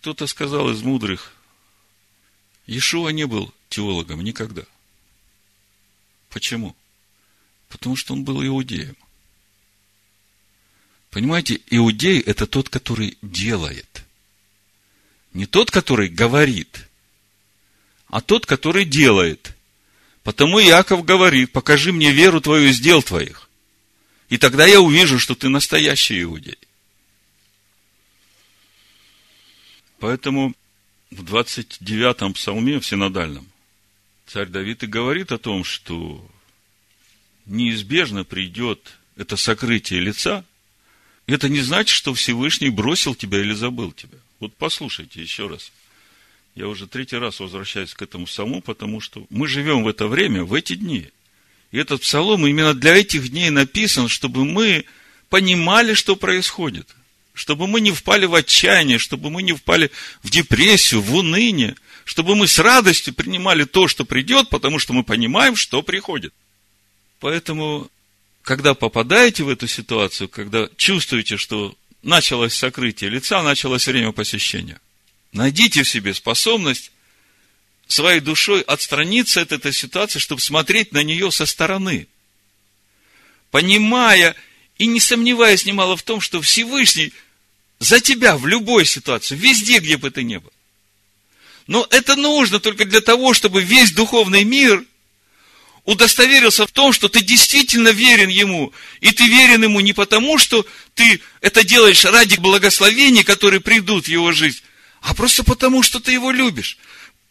Кто-то 0.00 0.26
сказал 0.26 0.70
из 0.70 0.82
мудрых, 0.82 1.32
Иешуа 2.66 3.10
не 3.10 3.26
был 3.26 3.52
теологом 3.68 4.22
никогда. 4.22 4.62
Почему? 6.30 6.76
Потому 7.68 7.96
что 7.96 8.14
он 8.14 8.24
был 8.24 8.44
иудеем. 8.44 8.96
Понимаете, 11.10 11.60
иудей– 11.70 12.20
это 12.26 12.46
тот, 12.46 12.68
который 12.68 13.16
делает. 13.22 14.04
Не 15.32 15.46
тот, 15.46 15.70
который 15.70 16.08
говорит, 16.08 16.87
а 18.08 18.20
тот, 18.20 18.46
который 18.46 18.84
делает. 18.84 19.54
Потому 20.22 20.60
Иаков 20.60 21.04
говорит, 21.04 21.52
покажи 21.52 21.92
мне 21.92 22.12
веру 22.12 22.40
твою 22.40 22.68
из 22.68 22.80
дел 22.80 23.02
твоих. 23.02 23.48
И 24.28 24.36
тогда 24.36 24.66
я 24.66 24.80
увижу, 24.80 25.18
что 25.18 25.34
ты 25.34 25.48
настоящий 25.48 26.22
иудей. 26.22 26.58
Поэтому 30.00 30.54
в 31.10 31.24
29-м 31.24 32.34
псалме, 32.34 32.78
в 32.78 32.86
синодальном, 32.86 33.48
царь 34.26 34.46
Давид 34.46 34.82
и 34.82 34.86
говорит 34.86 35.32
о 35.32 35.38
том, 35.38 35.64
что 35.64 36.24
неизбежно 37.46 38.24
придет 38.24 38.98
это 39.16 39.36
сокрытие 39.36 40.00
лица, 40.00 40.44
это 41.26 41.48
не 41.48 41.60
значит, 41.60 41.94
что 41.94 42.14
Всевышний 42.14 42.70
бросил 42.70 43.14
тебя 43.14 43.40
или 43.40 43.52
забыл 43.54 43.92
тебя. 43.92 44.18
Вот 44.40 44.54
послушайте 44.54 45.20
еще 45.20 45.48
раз. 45.48 45.72
Я 46.58 46.66
уже 46.66 46.88
третий 46.88 47.18
раз 47.18 47.38
возвращаюсь 47.38 47.94
к 47.94 48.02
этому 48.02 48.26
псалму, 48.26 48.60
потому 48.60 49.00
что 49.00 49.24
мы 49.30 49.46
живем 49.46 49.84
в 49.84 49.88
это 49.88 50.08
время, 50.08 50.42
в 50.42 50.52
эти 50.54 50.74
дни. 50.74 51.08
И 51.70 51.78
этот 51.78 52.02
псалом 52.02 52.48
именно 52.48 52.74
для 52.74 52.96
этих 52.96 53.28
дней 53.28 53.50
написан, 53.50 54.08
чтобы 54.08 54.44
мы 54.44 54.84
понимали, 55.28 55.94
что 55.94 56.16
происходит. 56.16 56.88
Чтобы 57.32 57.68
мы 57.68 57.80
не 57.80 57.92
впали 57.92 58.26
в 58.26 58.34
отчаяние, 58.34 58.98
чтобы 58.98 59.30
мы 59.30 59.44
не 59.44 59.52
впали 59.52 59.92
в 60.24 60.30
депрессию, 60.30 61.00
в 61.00 61.14
уныние. 61.14 61.76
Чтобы 62.04 62.34
мы 62.34 62.48
с 62.48 62.58
радостью 62.58 63.14
принимали 63.14 63.62
то, 63.62 63.86
что 63.86 64.04
придет, 64.04 64.48
потому 64.48 64.80
что 64.80 64.92
мы 64.92 65.04
понимаем, 65.04 65.54
что 65.54 65.82
приходит. 65.82 66.34
Поэтому, 67.20 67.88
когда 68.42 68.74
попадаете 68.74 69.44
в 69.44 69.48
эту 69.48 69.68
ситуацию, 69.68 70.28
когда 70.28 70.68
чувствуете, 70.76 71.36
что 71.36 71.76
началось 72.02 72.54
сокрытие 72.54 73.10
лица, 73.10 73.44
началось 73.44 73.86
время 73.86 74.10
посещения, 74.10 74.80
найдите 75.32 75.82
в 75.82 75.88
себе 75.88 76.14
способность 76.14 76.90
своей 77.86 78.20
душой 78.20 78.60
отстраниться 78.62 79.40
от 79.40 79.52
этой 79.52 79.72
ситуации, 79.72 80.18
чтобы 80.18 80.40
смотреть 80.40 80.92
на 80.92 81.02
нее 81.02 81.30
со 81.30 81.46
стороны. 81.46 82.06
Понимая 83.50 84.36
и 84.76 84.86
не 84.86 85.00
сомневаясь 85.00 85.64
немало 85.64 85.96
в 85.96 86.02
том, 86.02 86.20
что 86.20 86.40
Всевышний 86.40 87.12
за 87.78 88.00
тебя 88.00 88.36
в 88.36 88.46
любой 88.46 88.84
ситуации, 88.84 89.36
везде, 89.36 89.78
где 89.78 89.96
бы 89.96 90.10
ты 90.10 90.22
ни 90.22 90.36
был. 90.36 90.52
Но 91.66 91.86
это 91.90 92.16
нужно 92.16 92.60
только 92.60 92.84
для 92.84 93.00
того, 93.00 93.34
чтобы 93.34 93.62
весь 93.62 93.92
духовный 93.92 94.44
мир– 94.44 94.84
удостоверился 95.88 96.66
в 96.66 96.70
том, 96.70 96.92
что 96.92 97.08
ты 97.08 97.22
действительно 97.22 97.88
верен 97.88 98.28
Ему. 98.28 98.74
И 99.00 99.10
ты 99.10 99.26
верен 99.26 99.62
Ему 99.62 99.80
не 99.80 99.94
потому, 99.94 100.36
что 100.36 100.66
ты 100.94 101.22
это 101.40 101.64
делаешь 101.64 102.04
ради 102.04 102.38
благословений, 102.38 103.24
которые 103.24 103.60
придут 103.60 104.04
в 104.04 104.08
его 104.08 104.32
жизнь, 104.32 104.60
а 105.00 105.14
просто 105.14 105.44
потому, 105.44 105.82
что 105.82 106.00
ты 106.00 106.12
Его 106.12 106.30
любишь. 106.30 106.78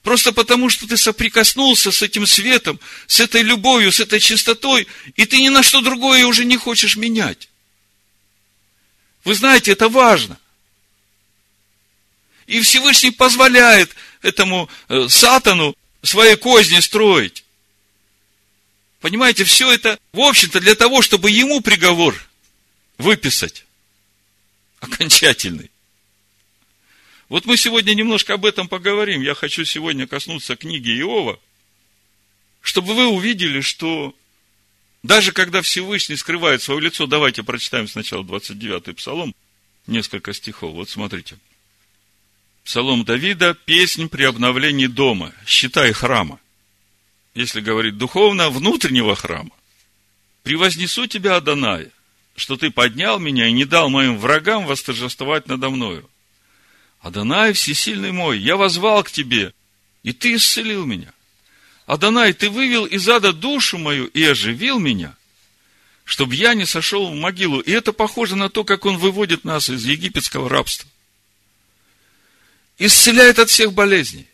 Просто 0.03 0.31
потому, 0.31 0.69
что 0.69 0.87
ты 0.87 0.95
соприкоснулся 0.95 1.91
с 1.91 2.01
этим 2.01 2.25
светом, 2.25 2.79
с 3.07 3.19
этой 3.19 3.41
любовью, 3.41 3.91
с 3.91 3.99
этой 3.99 4.19
чистотой, 4.19 4.87
и 5.15 5.25
ты 5.25 5.41
ни 5.41 5.49
на 5.49 5.63
что 5.63 5.81
другое 5.81 6.25
уже 6.25 6.45
не 6.45 6.55
хочешь 6.55 6.95
менять. 6.95 7.49
Вы 9.25 9.35
знаете, 9.35 9.73
это 9.73 9.89
важно. 9.89 10.39
И 12.45 12.61
Всевышний 12.61 13.11
позволяет 13.11 13.93
этому 14.21 14.69
э, 14.87 15.07
сатану 15.09 15.75
свои 16.01 16.35
козни 16.37 16.79
строить. 16.79 17.43
Понимаете, 19.01 19.43
все 19.43 19.71
это, 19.71 19.99
в 20.13 20.21
общем-то, 20.21 20.59
для 20.61 20.75
того, 20.75 21.01
чтобы 21.01 21.29
ему 21.29 21.59
приговор 21.61 22.15
выписать. 22.97 23.65
Окончательный. 24.79 25.69
Вот 27.29 27.45
мы 27.45 27.57
сегодня 27.57 27.93
немножко 27.93 28.35
об 28.35 28.45
этом 28.45 28.67
поговорим. 28.67 29.21
Я 29.21 29.35
хочу 29.35 29.65
сегодня 29.65 30.07
коснуться 30.07 30.55
книги 30.55 30.89
Иова, 30.99 31.39
чтобы 32.61 32.93
вы 32.93 33.07
увидели, 33.07 33.61
что 33.61 34.15
даже 35.03 35.31
когда 35.31 35.61
Всевышний 35.61 36.15
скрывает 36.15 36.61
свое 36.61 36.81
лицо, 36.81 37.05
давайте 37.05 37.43
прочитаем 37.43 37.87
сначала 37.87 38.23
29-й 38.23 38.93
псалом, 38.93 39.35
несколько 39.87 40.33
стихов. 40.33 40.73
Вот 40.73 40.89
смотрите. 40.89 41.37
Псалом 42.63 43.05
Давида, 43.05 43.53
песнь 43.53 44.09
при 44.09 44.23
обновлении 44.23 44.87
дома, 44.87 45.33
считай 45.45 45.91
храма 45.93 46.39
если 47.37 47.61
говорить 47.61 47.97
духовно, 47.97 48.49
внутреннего 48.49 49.15
храма. 49.15 49.51
Превознесу 50.41 51.05
тебя, 51.05 51.35
Адонай, 51.35 51.91
что 52.35 52.57
ты 52.57 52.71
поднял 52.71 53.19
меня 53.19 53.47
и 53.47 53.51
не 53.51 53.63
дал 53.63 53.89
моим 53.89 54.17
врагам 54.17 54.65
восторжествовать 54.65 55.47
надо 55.47 55.69
мною. 55.69 56.09
Адонай, 56.99 57.53
всесильный 57.53 58.11
мой, 58.11 58.39
я 58.39 58.57
возвал 58.57 59.03
к 59.03 59.11
тебе, 59.11 59.53
и 60.03 60.13
ты 60.13 60.35
исцелил 60.35 60.85
меня. 60.85 61.13
Адонай, 61.85 62.33
ты 62.33 62.49
вывел 62.49 62.85
из 62.85 63.07
ада 63.07 63.31
душу 63.31 63.77
мою 63.77 64.07
и 64.07 64.23
оживил 64.23 64.79
меня, 64.79 65.15
чтобы 66.03 66.35
я 66.35 66.53
не 66.53 66.65
сошел 66.65 67.09
в 67.09 67.15
могилу. 67.15 67.59
И 67.59 67.71
это 67.71 67.93
похоже 67.93 68.35
на 68.35 68.49
то, 68.49 68.63
как 68.63 68.85
он 68.85 68.97
выводит 68.97 69.45
нас 69.45 69.69
из 69.69 69.85
египетского 69.85 70.49
рабства. 70.49 70.89
Исцеляет 72.77 73.39
от 73.39 73.49
всех 73.49 73.73
болезней. 73.73 74.27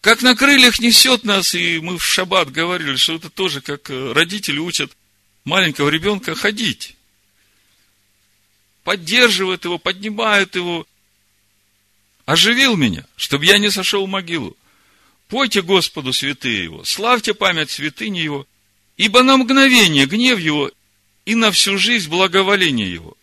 Как 0.00 0.22
на 0.22 0.36
крыльях 0.36 0.78
несет 0.78 1.24
нас, 1.24 1.54
и 1.54 1.80
мы 1.80 1.98
в 1.98 2.04
шаббат 2.04 2.50
говорили, 2.50 2.96
что 2.96 3.16
это 3.16 3.30
тоже 3.30 3.60
как 3.60 3.90
э, 3.90 4.12
родители 4.12 4.58
учат 4.58 4.92
маленького 5.44 5.88
ребенка 5.88 6.34
ходить. 6.34 6.96
Поддерживают 8.84 9.64
его, 9.64 9.78
поднимают 9.78 10.54
его. 10.54 10.86
Оживил 12.28 12.76
меня, 12.76 13.06
чтобы 13.16 13.46
я 13.46 13.56
не 13.56 13.70
сошел 13.70 14.06
в 14.06 14.10
могилу. 14.10 14.54
Пойте 15.28 15.62
Господу 15.62 16.12
святые 16.12 16.62
его, 16.62 16.84
славьте 16.84 17.32
память 17.32 17.70
святыни 17.70 18.18
его, 18.18 18.46
ибо 18.98 19.22
на 19.22 19.38
мгновение 19.38 20.04
гнев 20.04 20.38
его 20.38 20.70
и 21.24 21.34
на 21.34 21.50
всю 21.50 21.78
жизнь 21.78 22.10
благоволение 22.10 22.92
его. 22.92 23.16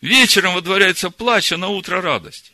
Вечером 0.00 0.54
водворяется 0.54 1.10
плач, 1.10 1.50
а 1.50 1.56
на 1.56 1.66
утро 1.66 2.00
радость. 2.00 2.52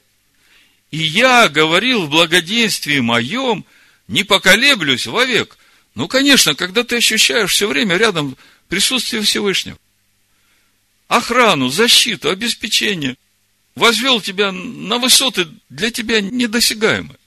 И 0.90 0.96
я 0.96 1.50
говорил 1.50 2.06
в 2.06 2.10
благоденствии 2.10 3.00
моем, 3.00 3.66
не 4.08 4.24
поколеблюсь 4.24 5.06
вовек. 5.06 5.58
Ну, 5.94 6.08
конечно, 6.08 6.54
когда 6.54 6.82
ты 6.82 6.96
ощущаешь 6.96 7.52
все 7.52 7.68
время 7.68 7.98
рядом 7.98 8.38
присутствие 8.68 9.20
Всевышнего. 9.20 9.76
Охрану, 11.08 11.68
защиту, 11.68 12.30
обеспечение. 12.30 13.16
Возвел 13.80 14.20
тебя 14.20 14.52
на 14.52 14.98
высоты 14.98 15.48
для 15.70 15.90
тебя 15.90 16.20
недосягаемые. 16.20 17.18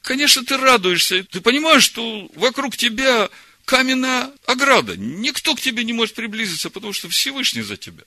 Конечно, 0.00 0.44
ты 0.44 0.56
радуешься. 0.56 1.24
Ты 1.24 1.40
понимаешь, 1.40 1.82
что 1.82 2.30
вокруг 2.36 2.76
тебя 2.76 3.28
каменная 3.64 4.30
ограда. 4.46 4.96
Никто 4.96 5.56
к 5.56 5.60
тебе 5.60 5.82
не 5.82 5.92
может 5.92 6.14
приблизиться, 6.14 6.70
потому 6.70 6.92
что 6.92 7.08
Всевышний 7.08 7.62
за 7.62 7.76
тебя. 7.76 8.04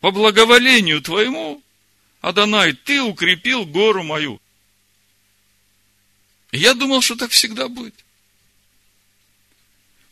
По 0.00 0.12
благоволению 0.12 1.02
твоему 1.02 1.62
Адонай, 2.22 2.72
ты 2.72 3.02
укрепил 3.02 3.66
гору 3.66 4.02
мою. 4.02 4.40
я 6.52 6.72
думал, 6.72 7.02
что 7.02 7.16
так 7.16 7.32
всегда 7.32 7.68
будет. 7.68 7.94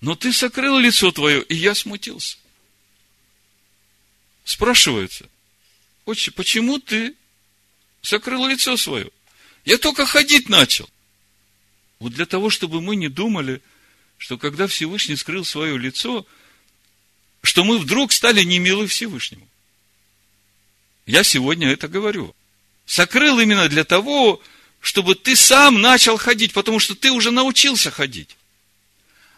Но 0.02 0.14
ты 0.14 0.30
сокрыл 0.30 0.78
лицо 0.78 1.10
твое, 1.10 1.42
и 1.42 1.54
я 1.54 1.74
смутился. 1.74 2.36
Спрашивается, 4.44 5.26
отче, 6.04 6.30
почему 6.30 6.78
ты 6.78 7.14
сокрыл 8.02 8.46
лицо 8.46 8.76
свое? 8.76 9.10
Я 9.64 9.78
только 9.78 10.06
ходить 10.06 10.48
начал. 10.48 10.88
Вот 11.98 12.12
для 12.12 12.26
того, 12.26 12.50
чтобы 12.50 12.80
мы 12.80 12.96
не 12.96 13.08
думали, 13.08 13.62
что 14.18 14.36
когда 14.38 14.66
Всевышний 14.66 15.16
скрыл 15.16 15.44
свое 15.44 15.78
лицо, 15.78 16.26
что 17.42 17.64
мы 17.64 17.78
вдруг 17.78 18.12
стали 18.12 18.42
немилы 18.42 18.86
Всевышнему. 18.86 19.48
Я 21.06 21.22
сегодня 21.22 21.70
это 21.70 21.88
говорю. 21.88 22.34
Сокрыл 22.86 23.38
именно 23.38 23.68
для 23.68 23.84
того, 23.84 24.42
чтобы 24.80 25.14
ты 25.14 25.36
сам 25.36 25.80
начал 25.80 26.16
ходить, 26.16 26.52
потому 26.52 26.78
что 26.78 26.94
ты 26.94 27.10
уже 27.10 27.30
научился 27.30 27.90
ходить. 27.90 28.36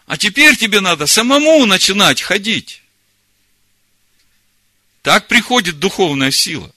А 0.05 0.17
теперь 0.17 0.55
тебе 0.55 0.79
надо 0.79 1.05
самому 1.05 1.65
начинать 1.65 2.21
ходить. 2.21 2.81
Так 5.07 5.29
приходит 5.29 5.79
духовная 5.79 6.31
сила. 6.31 6.69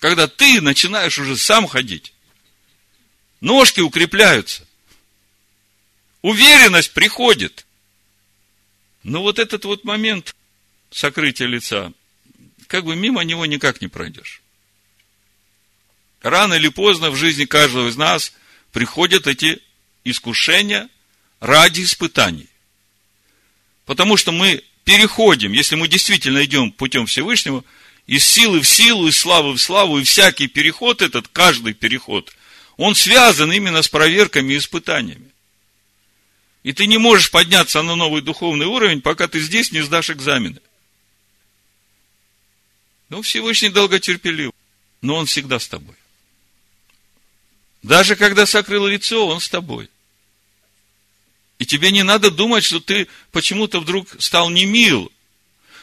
Когда 0.00 0.28
ты 0.28 0.60
начинаешь 0.60 1.18
уже 1.18 1.38
сам 1.38 1.66
ходить. 1.66 2.12
Ножки 3.40 3.80
укрепляются. 3.80 4.68
Уверенность 6.20 6.92
приходит. 6.92 7.64
Но 9.02 9.22
вот 9.22 9.38
этот 9.38 9.64
вот 9.64 9.84
момент 9.84 10.36
сокрытия 10.90 11.46
лица, 11.46 11.90
как 12.66 12.84
бы 12.84 12.96
мимо 12.96 13.22
него 13.22 13.46
никак 13.46 13.80
не 13.80 13.88
пройдешь. 13.88 14.42
Рано 16.20 16.52
или 16.52 16.68
поздно 16.68 17.10
в 17.10 17.16
жизни 17.16 17.46
каждого 17.46 17.88
из 17.88 17.96
нас 17.96 18.34
приходят 18.72 19.26
эти 19.26 19.62
искушения 20.04 20.90
ради 21.40 21.82
испытаний. 21.82 22.50
Потому 23.86 24.18
что 24.18 24.32
мы 24.32 24.62
переходим, 24.84 25.52
если 25.52 25.76
мы 25.76 25.88
действительно 25.88 26.44
идем 26.44 26.72
путем 26.72 27.06
Всевышнего, 27.06 27.64
из 28.06 28.24
силы 28.24 28.60
в 28.60 28.68
силу, 28.68 29.06
из 29.06 29.16
славы 29.16 29.52
в 29.52 29.58
славу, 29.58 29.98
и 29.98 30.04
всякий 30.04 30.48
переход 30.48 31.02
этот, 31.02 31.28
каждый 31.28 31.72
переход, 31.72 32.34
он 32.76 32.94
связан 32.94 33.52
именно 33.52 33.82
с 33.82 33.88
проверками 33.88 34.54
и 34.54 34.58
испытаниями. 34.58 35.30
И 36.62 36.72
ты 36.72 36.86
не 36.86 36.98
можешь 36.98 37.30
подняться 37.30 37.82
на 37.82 37.96
новый 37.96 38.22
духовный 38.22 38.66
уровень, 38.66 39.00
пока 39.00 39.28
ты 39.28 39.40
здесь 39.40 39.72
не 39.72 39.82
сдашь 39.82 40.10
экзамены. 40.10 40.60
Ну, 43.08 43.22
Всевышний 43.22 43.68
долготерпелив, 43.68 44.52
но 45.00 45.16
Он 45.16 45.26
всегда 45.26 45.58
с 45.58 45.68
тобой. 45.68 45.96
Даже 47.82 48.16
когда 48.16 48.46
сокрыл 48.46 48.86
лицо, 48.86 49.26
Он 49.26 49.40
с 49.40 49.48
тобой. 49.48 49.90
И 51.62 51.64
тебе 51.64 51.92
не 51.92 52.02
надо 52.02 52.32
думать, 52.32 52.64
что 52.64 52.80
ты 52.80 53.06
почему-то 53.30 53.78
вдруг 53.78 54.08
стал 54.18 54.50
не 54.50 54.64
мил. 54.64 55.12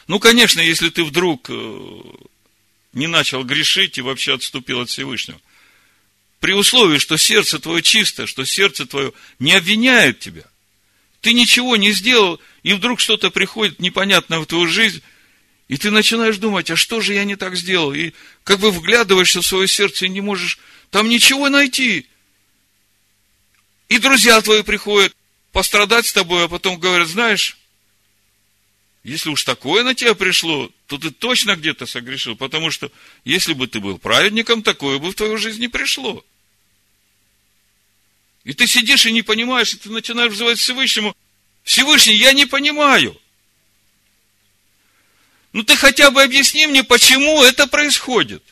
Ну, 0.08 0.18
конечно, 0.18 0.60
если 0.60 0.90
ты 0.90 1.02
вдруг 1.02 1.46
э, 1.48 2.00
не 2.92 3.06
начал 3.06 3.44
грешить 3.44 3.96
и 3.96 4.02
вообще 4.02 4.34
отступил 4.34 4.80
от 4.80 4.90
Всевышнего. 4.90 5.40
При 6.38 6.52
условии, 6.52 6.98
что 6.98 7.16
сердце 7.16 7.58
твое 7.58 7.80
чисто, 7.80 8.26
что 8.26 8.44
сердце 8.44 8.84
твое 8.84 9.14
не 9.38 9.54
обвиняет 9.54 10.18
тебя. 10.18 10.44
Ты 11.22 11.32
ничего 11.32 11.76
не 11.76 11.92
сделал, 11.92 12.38
и 12.62 12.74
вдруг 12.74 13.00
что-то 13.00 13.30
приходит 13.30 13.80
непонятно 13.80 14.38
в 14.38 14.44
твою 14.44 14.66
жизнь, 14.66 15.00
и 15.68 15.78
ты 15.78 15.90
начинаешь 15.90 16.36
думать, 16.36 16.70
а 16.70 16.76
что 16.76 17.00
же 17.00 17.14
я 17.14 17.24
не 17.24 17.36
так 17.36 17.56
сделал? 17.56 17.94
И 17.94 18.12
как 18.44 18.60
бы 18.60 18.70
вглядываешься 18.70 19.40
в 19.40 19.46
свое 19.46 19.66
сердце 19.66 20.04
и 20.04 20.10
не 20.10 20.20
можешь 20.20 20.58
там 20.90 21.08
ничего 21.08 21.48
найти. 21.48 22.06
И 23.88 23.96
друзья 23.96 24.42
твои 24.42 24.62
приходят 24.62 25.16
пострадать 25.52 26.06
с 26.06 26.12
тобой, 26.12 26.44
а 26.44 26.48
потом 26.48 26.78
говорят, 26.78 27.08
знаешь, 27.08 27.56
если 29.02 29.30
уж 29.30 29.44
такое 29.44 29.82
на 29.82 29.94
тебя 29.94 30.14
пришло, 30.14 30.70
то 30.86 30.98
ты 30.98 31.10
точно 31.10 31.56
где-то 31.56 31.86
согрешил, 31.86 32.36
потому 32.36 32.70
что 32.70 32.92
если 33.24 33.54
бы 33.54 33.66
ты 33.66 33.80
был 33.80 33.98
праведником, 33.98 34.62
такое 34.62 34.98
бы 34.98 35.10
в 35.10 35.14
твою 35.14 35.38
жизнь 35.38 35.60
не 35.60 35.68
пришло. 35.68 36.24
И 38.44 38.52
ты 38.52 38.66
сидишь 38.66 39.06
и 39.06 39.12
не 39.12 39.22
понимаешь, 39.22 39.72
и 39.72 39.76
ты 39.76 39.90
начинаешь 39.90 40.32
взывать 40.32 40.58
Всевышнему. 40.58 41.16
Всевышний, 41.62 42.14
я 42.14 42.32
не 42.32 42.46
понимаю. 42.46 43.18
Ну 45.52 45.62
ты 45.62 45.76
хотя 45.76 46.10
бы 46.10 46.22
объясни 46.22 46.66
мне, 46.66 46.84
почему 46.84 47.42
это 47.42 47.66
происходит. 47.66 48.42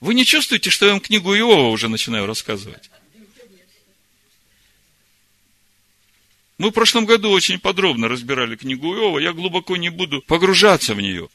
Вы 0.00 0.14
не 0.14 0.24
чувствуете, 0.24 0.68
что 0.70 0.86
я 0.86 0.92
вам 0.92 1.00
книгу 1.00 1.34
Иова 1.34 1.68
уже 1.68 1.88
начинаю 1.88 2.26
рассказывать? 2.26 2.90
Мы 6.58 6.68
в 6.68 6.72
прошлом 6.72 7.06
году 7.06 7.30
очень 7.30 7.58
подробно 7.58 8.08
разбирали 8.08 8.56
книгу 8.56 8.94
Иова, 8.94 9.18
я 9.18 9.32
глубоко 9.32 9.76
не 9.76 9.88
буду 9.88 10.22
погружаться 10.22 10.94
в 10.94 11.00
нее. 11.00 11.28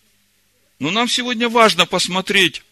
Но 0.79 0.91
нам 0.91 1.07
сегодня 1.09 1.49
важно 1.49 1.85
посмотреть, 1.85 2.63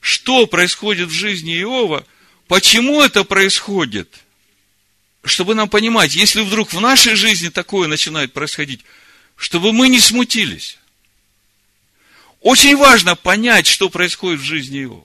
что 0.00 0.46
происходит 0.46 1.08
в 1.08 1.12
жизни 1.12 1.60
Иова, 1.60 2.06
почему 2.48 3.02
это 3.02 3.24
происходит, 3.24 4.24
чтобы 5.24 5.54
нам 5.54 5.68
понимать, 5.68 6.14
если 6.14 6.40
вдруг 6.40 6.72
в 6.72 6.80
нашей 6.80 7.14
жизни 7.14 7.48
такое 7.48 7.86
начинает 7.86 8.32
происходить, 8.32 8.80
чтобы 9.36 9.72
мы 9.72 9.88
не 9.88 10.00
смутились. 10.00 10.78
Очень 12.40 12.76
важно 12.76 13.16
понять, 13.16 13.66
что 13.66 13.88
происходит 13.88 14.40
в 14.40 14.44
жизни 14.44 14.82
Иова. 14.84 15.04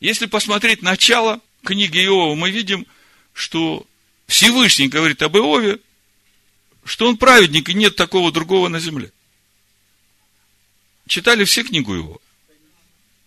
Если 0.00 0.26
посмотреть 0.26 0.82
начало 0.82 1.40
книги 1.62 2.04
Иова, 2.04 2.34
мы 2.34 2.50
видим, 2.50 2.86
что 3.32 3.86
Всевышний 4.26 4.88
говорит 4.88 5.22
об 5.22 5.36
Иове, 5.36 5.78
что 6.84 7.08
он 7.08 7.16
праведник, 7.16 7.68
и 7.68 7.74
нет 7.74 7.96
такого 7.96 8.32
другого 8.32 8.68
на 8.68 8.80
земле. 8.80 9.12
Читали 11.06 11.44
все 11.44 11.62
книгу 11.62 11.94
его? 11.94 12.20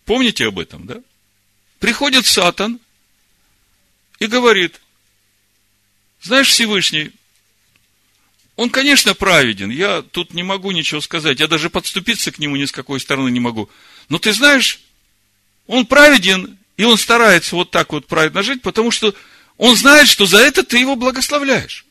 Помните 0.04 0.46
об 0.46 0.58
этом, 0.58 0.86
да? 0.86 1.00
Приходит 1.78 2.26
Сатан 2.26 2.80
и 4.18 4.26
говорит, 4.26 4.80
знаешь, 6.22 6.48
Всевышний, 6.48 7.12
он, 8.56 8.70
конечно, 8.70 9.14
праведен, 9.14 9.70
я 9.70 10.02
тут 10.02 10.34
не 10.34 10.42
могу 10.42 10.72
ничего 10.72 11.00
сказать, 11.00 11.38
я 11.38 11.46
даже 11.46 11.70
подступиться 11.70 12.32
к 12.32 12.40
нему 12.40 12.56
ни 12.56 12.64
с 12.64 12.72
какой 12.72 12.98
стороны 12.98 13.30
не 13.30 13.38
могу. 13.38 13.70
Но 14.08 14.18
ты 14.18 14.32
знаешь, 14.32 14.80
он 15.68 15.86
праведен, 15.86 16.58
и 16.76 16.82
он 16.82 16.98
старается 16.98 17.54
вот 17.54 17.70
так 17.70 17.92
вот 17.92 18.06
праведно 18.06 18.42
жить, 18.42 18.62
потому 18.62 18.90
что 18.90 19.14
он 19.58 19.76
знает, 19.76 20.08
что 20.08 20.24
за 20.24 20.38
это 20.38 20.62
ты 20.62 20.78
его 20.78 20.96
благословляешь. 20.96 21.84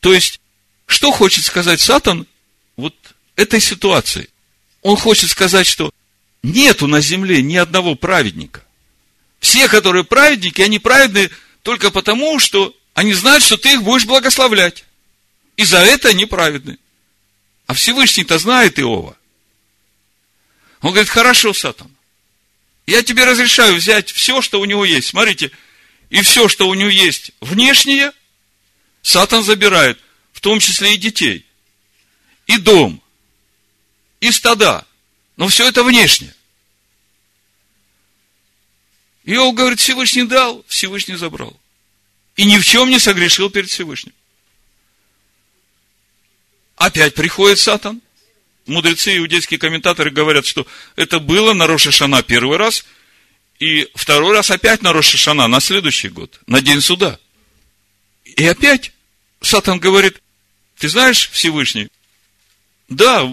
То 0.00 0.12
есть, 0.12 0.40
что 0.86 1.12
хочет 1.12 1.44
сказать 1.44 1.80
Сатан 1.80 2.26
вот 2.76 2.94
этой 3.36 3.60
ситуации? 3.60 4.28
Он 4.82 4.96
хочет 4.96 5.30
сказать, 5.30 5.66
что 5.66 5.92
нету 6.42 6.86
на 6.88 7.00
земле 7.00 7.42
ни 7.42 7.56
одного 7.56 7.94
праведника. 7.94 8.64
Все, 9.40 9.68
которые 9.68 10.04
праведники, 10.04 10.60
они 10.62 10.78
праведны 10.78 11.30
только 11.62 11.90
потому, 11.90 12.38
что 12.40 12.76
они 12.94 13.12
знают, 13.12 13.44
что 13.44 13.56
ты 13.56 13.74
их 13.74 13.82
будешь 13.82 14.04
благословлять. 14.06 14.84
И 15.56 15.64
за 15.64 15.78
это 15.78 16.08
они 16.08 16.26
праведны. 16.26 16.78
А 17.66 17.74
Всевышний-то 17.74 18.38
знает 18.38 18.78
Иова. 18.80 19.16
Он 20.80 20.90
говорит, 20.90 21.08
хорошо, 21.08 21.52
Сатан, 21.52 21.90
я 22.86 23.02
тебе 23.02 23.24
разрешаю 23.24 23.74
взять 23.74 24.10
все, 24.10 24.40
что 24.42 24.60
у 24.60 24.64
него 24.64 24.84
есть. 24.84 25.08
Смотрите, 25.08 25.50
и 26.10 26.22
все, 26.22 26.48
что 26.48 26.68
у 26.68 26.74
него 26.74 26.88
есть 26.88 27.32
внешнее, 27.40 28.12
Сатан 29.02 29.42
забирает, 29.42 29.98
в 30.32 30.40
том 30.40 30.60
числе 30.60 30.94
и 30.94 30.98
детей, 30.98 31.44
и 32.46 32.56
дом, 32.58 33.02
и 34.20 34.30
стада. 34.30 34.86
Но 35.36 35.48
все 35.48 35.68
это 35.68 35.84
внешнее. 35.84 36.34
Иов 39.24 39.54
говорит, 39.54 39.78
Всевышний 39.78 40.24
дал, 40.24 40.64
Всевышний 40.66 41.16
забрал. 41.16 41.58
И 42.36 42.44
ни 42.44 42.56
в 42.56 42.64
чем 42.64 42.88
не 42.88 42.98
согрешил 42.98 43.50
перед 43.50 43.68
Всевышним. 43.68 44.14
Опять 46.76 47.14
приходит 47.14 47.58
Сатан. 47.58 48.00
Мудрецы 48.66 49.14
и 49.14 49.18
иудейские 49.18 49.58
комментаторы 49.58 50.10
говорят, 50.10 50.46
что 50.46 50.66
это 50.96 51.20
было 51.20 51.52
на 51.52 51.66
Рошашана 51.66 52.22
первый 52.22 52.56
раз– 52.56 52.84
и 53.58 53.88
второй 53.94 54.32
раз 54.34 54.50
опять 54.50 54.82
на 54.82 54.92
Рошашана, 54.92 55.48
на 55.48 55.60
следующий 55.60 56.08
год, 56.08 56.40
на 56.46 56.60
день 56.60 56.80
суда. 56.80 57.18
И 58.24 58.46
опять 58.46 58.92
Сатан 59.40 59.80
говорит, 59.80 60.22
ты 60.76 60.88
знаешь, 60.88 61.28
Всевышний, 61.30 61.88
да, 62.88 63.28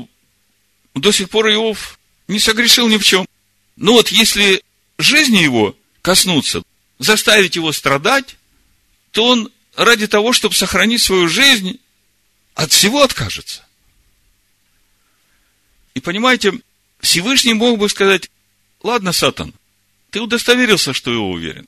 до 0.95 1.11
сих 1.11 1.29
пор 1.29 1.49
Иов 1.49 1.99
не 2.27 2.39
согрешил 2.39 2.87
ни 2.87 2.97
в 2.97 3.03
чем. 3.03 3.27
Но 3.75 3.93
вот 3.93 4.09
если 4.09 4.63
жизни 4.97 5.37
его 5.37 5.77
коснуться, 6.01 6.63
заставить 6.97 7.55
его 7.55 7.71
страдать, 7.71 8.37
то 9.11 9.27
он 9.27 9.51
ради 9.75 10.07
того, 10.07 10.33
чтобы 10.33 10.55
сохранить 10.55 11.01
свою 11.01 11.27
жизнь, 11.27 11.79
от 12.55 12.71
всего 12.71 13.03
откажется. 13.03 13.65
И 15.93 15.99
понимаете, 15.99 16.53
Всевышний 16.99 17.53
мог 17.53 17.77
бы 17.77 17.89
сказать, 17.89 18.31
ладно, 18.81 19.11
Сатан, 19.11 19.53
ты 20.15 20.21
удостоверился, 20.21 20.93
что 20.93 21.11
его 21.11 21.29
уверен. 21.29 21.67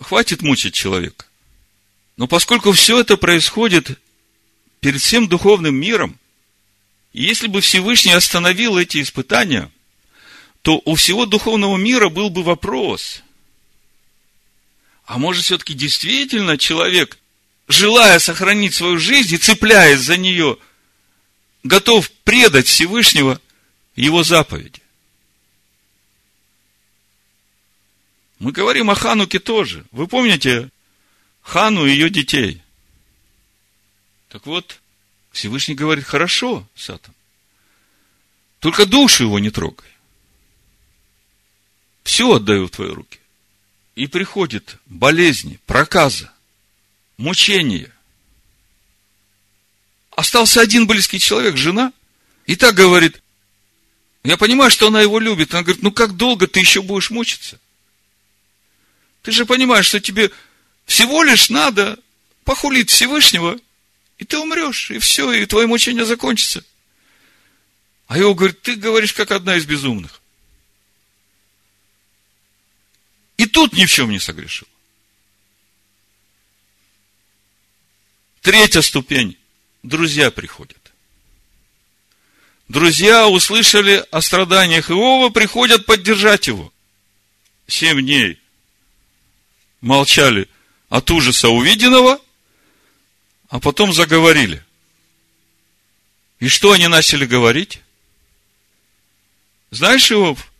Хватит 0.00 0.42
мучить 0.42 0.74
человека. 0.74 1.24
Но 2.18 2.26
поскольку 2.26 2.72
все 2.72 3.00
это 3.00 3.16
происходит 3.16 3.98
перед 4.80 5.00
всем 5.00 5.28
духовным 5.28 5.74
миром, 5.74 6.18
и 7.14 7.22
если 7.22 7.46
бы 7.46 7.62
Всевышний 7.62 8.12
остановил 8.12 8.76
эти 8.76 9.00
испытания, 9.00 9.70
то 10.60 10.82
у 10.84 10.94
всего 10.94 11.24
духовного 11.24 11.78
мира 11.78 12.10
был 12.10 12.28
бы 12.28 12.42
вопрос, 12.42 13.22
а 15.06 15.16
может 15.16 15.44
все-таки 15.44 15.72
действительно 15.72 16.58
человек, 16.58 17.16
желая 17.66 18.18
сохранить 18.18 18.74
свою 18.74 18.98
жизнь 18.98 19.36
и 19.36 19.38
цепляясь 19.38 20.00
за 20.00 20.18
нее, 20.18 20.58
готов 21.62 22.10
предать 22.24 22.66
Всевышнего 22.66 23.40
его 23.94 24.22
заповеди? 24.22 24.82
Мы 28.38 28.52
говорим 28.52 28.90
о 28.90 28.94
Хануке 28.94 29.38
тоже. 29.38 29.84
Вы 29.90 30.06
помните 30.06 30.70
Хану 31.42 31.86
и 31.86 31.90
ее 31.90 32.10
детей? 32.10 32.62
Так 34.28 34.46
вот, 34.46 34.80
Всевышний 35.32 35.74
говорит, 35.74 36.04
хорошо, 36.04 36.66
Сатан. 36.74 37.14
Только 38.60 38.84
душу 38.84 39.24
его 39.24 39.38
не 39.38 39.50
трогай. 39.50 39.88
Все 42.02 42.34
отдаю 42.34 42.66
в 42.66 42.70
твои 42.70 42.90
руки. 42.90 43.18
И 43.94 44.06
приходит 44.06 44.76
болезни, 44.86 45.58
проказа, 45.66 46.30
мучения. 47.16 47.90
Остался 50.10 50.60
один 50.60 50.86
близкий 50.86 51.18
человек, 51.18 51.56
жена, 51.56 51.92
и 52.46 52.56
так 52.56 52.74
говорит, 52.74 53.22
я 54.24 54.36
понимаю, 54.36 54.70
что 54.70 54.88
она 54.88 55.00
его 55.00 55.18
любит. 55.18 55.54
Она 55.54 55.62
говорит, 55.62 55.82
ну 55.82 55.92
как 55.92 56.16
долго 56.16 56.46
ты 56.46 56.60
еще 56.60 56.82
будешь 56.82 57.10
мучиться? 57.10 57.58
Ты 59.26 59.32
же 59.32 59.44
понимаешь, 59.44 59.86
что 59.86 59.98
тебе 59.98 60.30
всего 60.84 61.24
лишь 61.24 61.50
надо 61.50 61.98
похулить 62.44 62.90
Всевышнего, 62.90 63.58
и 64.18 64.24
ты 64.24 64.38
умрешь, 64.38 64.92
и 64.92 65.00
все, 65.00 65.32
и 65.32 65.46
твое 65.46 65.66
мучение 65.66 66.04
закончится. 66.04 66.62
А 68.06 68.16
его 68.16 68.36
говорит, 68.36 68.62
ты 68.62 68.76
говоришь, 68.76 69.12
как 69.12 69.32
одна 69.32 69.56
из 69.56 69.66
безумных. 69.66 70.22
И 73.36 73.46
тут 73.46 73.72
ни 73.72 73.84
в 73.84 73.90
чем 73.90 74.10
не 74.10 74.20
согрешил. 74.20 74.68
Третья 78.42 78.80
ступень. 78.80 79.36
Друзья 79.82 80.30
приходят. 80.30 80.92
Друзья 82.68 83.26
услышали 83.26 84.06
о 84.12 84.22
страданиях 84.22 84.88
Иова, 84.88 85.30
приходят 85.30 85.84
поддержать 85.84 86.46
его. 86.46 86.72
Семь 87.66 88.02
дней 88.02 88.38
молчали 89.80 90.48
от 90.88 91.10
ужаса 91.10 91.48
увиденного, 91.48 92.20
а 93.48 93.60
потом 93.60 93.92
заговорили. 93.92 94.62
И 96.38 96.48
что 96.48 96.72
они 96.72 96.86
начали 96.88 97.24
говорить? 97.24 97.80
Знаешь, 99.70 100.10
Иов, 100.12 100.52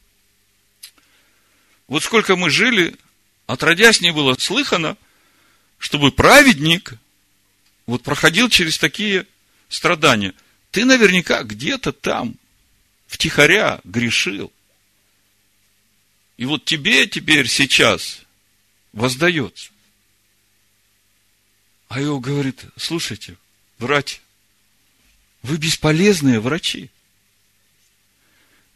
вот 1.87 2.03
сколько 2.03 2.37
мы 2.37 2.51
жили, 2.51 2.97
отродясь 3.47 4.01
не 4.01 4.13
было 4.13 4.35
слыхано, 4.35 4.97
чтобы 5.79 6.11
праведник 6.11 6.95
вот 7.87 8.03
проходил 8.03 8.49
через 8.49 8.79
такие 8.79 9.27
страдания. 9.69 10.35
Ты 10.71 10.85
наверняка 10.85 11.43
где-то 11.43 11.93
там, 11.93 12.35
втихаря, 13.07 13.81
грешил. 13.85 14.53
И 16.37 16.45
вот 16.45 16.65
тебе 16.65 17.07
теперь 17.07 17.49
сейчас 17.49 18.26
воздается. 18.97 19.71
А 21.89 22.01
Иов 22.01 22.21
говорит, 22.21 22.65
слушайте, 22.77 23.37
врать, 23.79 24.21
вы 25.43 25.59
бесполезные 25.59 26.41
врачи. 26.41 26.91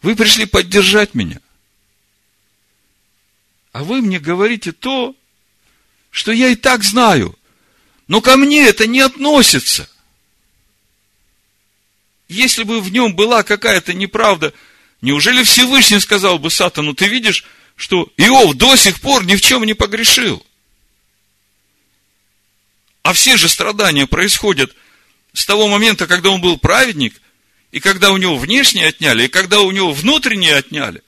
Вы 0.03 0.15
пришли 0.15 0.47
поддержать 0.47 1.15
меня. 1.15 1.41
А 3.73 3.83
вы 3.83 4.03
мне 4.03 4.21
говорите 4.21 4.73
то, 4.73 5.17
что 6.11 6.33
я 6.33 6.49
и 6.49 6.55
так 6.55 6.85
знаю. 6.85 7.37
Но 8.07 8.21
ко 8.21 8.37
мне 8.37 8.67
это 8.69 8.87
не 8.87 9.01
относится. 9.01 9.91
Если 12.29 12.63
бы 12.63 12.81
в 12.81 12.93
нем 12.93 13.15
была 13.17 13.43
какая-то 13.43 13.95
неправда, 13.95 14.53
неужели 15.01 15.43
Всевышний 15.45 16.01
сказал 16.01 16.39
бы 16.39 16.51
Сатану, 16.51 16.95
ты 16.95 17.09
видишь, 17.09 17.45
что 17.77 18.13
Иов 18.17 18.55
до 18.55 18.77
сих 18.77 19.01
пор 19.01 19.25
ни 19.25 19.37
в 19.37 19.41
чем 19.41 19.65
не 19.65 19.75
погрешил? 19.75 20.45
А 23.03 23.13
все 23.13 23.37
же 23.37 23.49
страдания 23.49 24.07
происходят 24.07 24.75
с 25.33 25.47
того 25.47 25.69
момента, 25.69 26.07
когда 26.07 26.31
он 26.31 26.41
был 26.41 26.59
праведник, 26.59 27.21
и 27.73 27.81
когда 27.81 28.13
у 28.13 28.17
него 28.17 28.37
внешнее 28.37 28.89
отняли, 28.89 29.25
и 29.25 29.29
когда 29.29 29.61
у 29.61 29.71
него 29.71 29.93
внутреннее 29.93 30.57
отняли. 30.57 31.03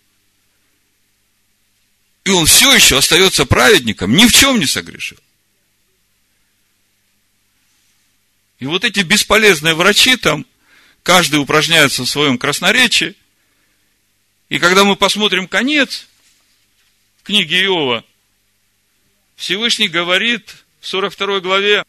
И 2.25 2.31
он 2.31 2.47
все 2.47 2.73
еще 2.73 2.99
остается 2.99 3.47
праведником, 3.47 4.15
ни 4.15 4.27
в 4.27 4.33
чем 4.33 4.61
не 4.61 4.67
согрешил. 4.67 5.19
И 8.61 8.67
вот 8.67 8.85
эти 8.85 9.01
бесполезные 9.01 9.75
врачи 9.75 10.17
там, 10.17 10.47
каждый 11.03 11.41
упражняется 11.41 12.05
в 12.05 12.09
своем 12.09 12.39
красноречии. 12.39 13.17
И 14.49 14.61
когда 14.61 14.85
мы 14.85 14.95
посмотрим 14.95 15.49
конец 15.49 16.07
книги 17.23 17.55
Иова, 17.65 18.05
Всевышний 19.37 19.89
говорит 19.89 20.65
в 20.81 20.87
42 20.87 21.41
главе, 21.41 21.85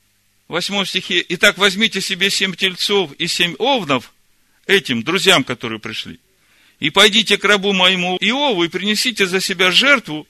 8 0.48 0.86
стихе, 0.86 1.26
«Итак, 1.30 1.58
возьмите 1.58 2.02
себе 2.02 2.30
семь 2.30 2.54
тельцов 2.54 3.12
и 3.14 3.28
семь 3.28 3.56
овнов, 3.58 4.14
этим 4.68 5.04
друзьям, 5.04 5.44
которые 5.44 5.80
пришли, 5.80 6.20
и 6.80 6.90
пойдите 6.90 7.38
к 7.38 7.44
рабу 7.44 7.74
моему 7.74 8.18
Иову 8.18 8.64
и 8.64 8.70
принесите 8.70 9.26
за 9.26 9.42
себя 9.42 9.72
жертву, 9.72 10.28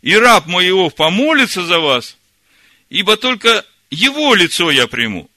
и 0.00 0.16
раб 0.16 0.46
мой 0.46 0.68
Иов 0.68 0.94
помолится 0.94 1.64
за 1.64 1.78
вас, 1.78 2.16
ибо 2.88 3.16
только 3.16 3.64
его 3.90 4.34
лицо 4.34 4.70
я 4.70 4.86
приму, 4.86 5.30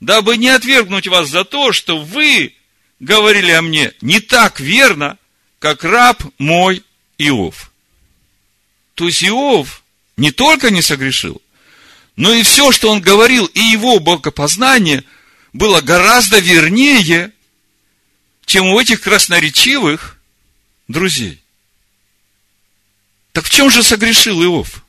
дабы 0.00 0.36
не 0.36 0.48
отвергнуть 0.48 1.06
вас 1.06 1.28
за 1.28 1.44
то, 1.44 1.72
что 1.72 1.98
вы 1.98 2.54
говорили 2.98 3.50
о 3.52 3.62
мне 3.62 3.92
не 4.00 4.20
так 4.20 4.58
верно, 4.58 5.18
как 5.58 5.84
раб 5.84 6.22
мой 6.38 6.82
Иов. 7.18 7.71
То 8.94 9.06
есть 9.06 9.24
Иов 9.24 9.82
не 10.16 10.30
только 10.30 10.70
не 10.70 10.82
согрешил, 10.82 11.40
но 12.16 12.32
и 12.32 12.42
все, 12.42 12.72
что 12.72 12.90
он 12.90 13.00
говорил, 13.00 13.46
и 13.46 13.60
его 13.60 13.98
богопознание 13.98 15.04
было 15.52 15.80
гораздо 15.80 16.38
вернее, 16.38 17.32
чем 18.44 18.66
у 18.66 18.78
этих 18.78 19.00
красноречивых 19.00 20.18
друзей. 20.88 21.42
Так 23.32 23.46
в 23.46 23.50
чем 23.50 23.70
же 23.70 23.82
согрешил 23.82 24.42
Иов? 24.42 24.84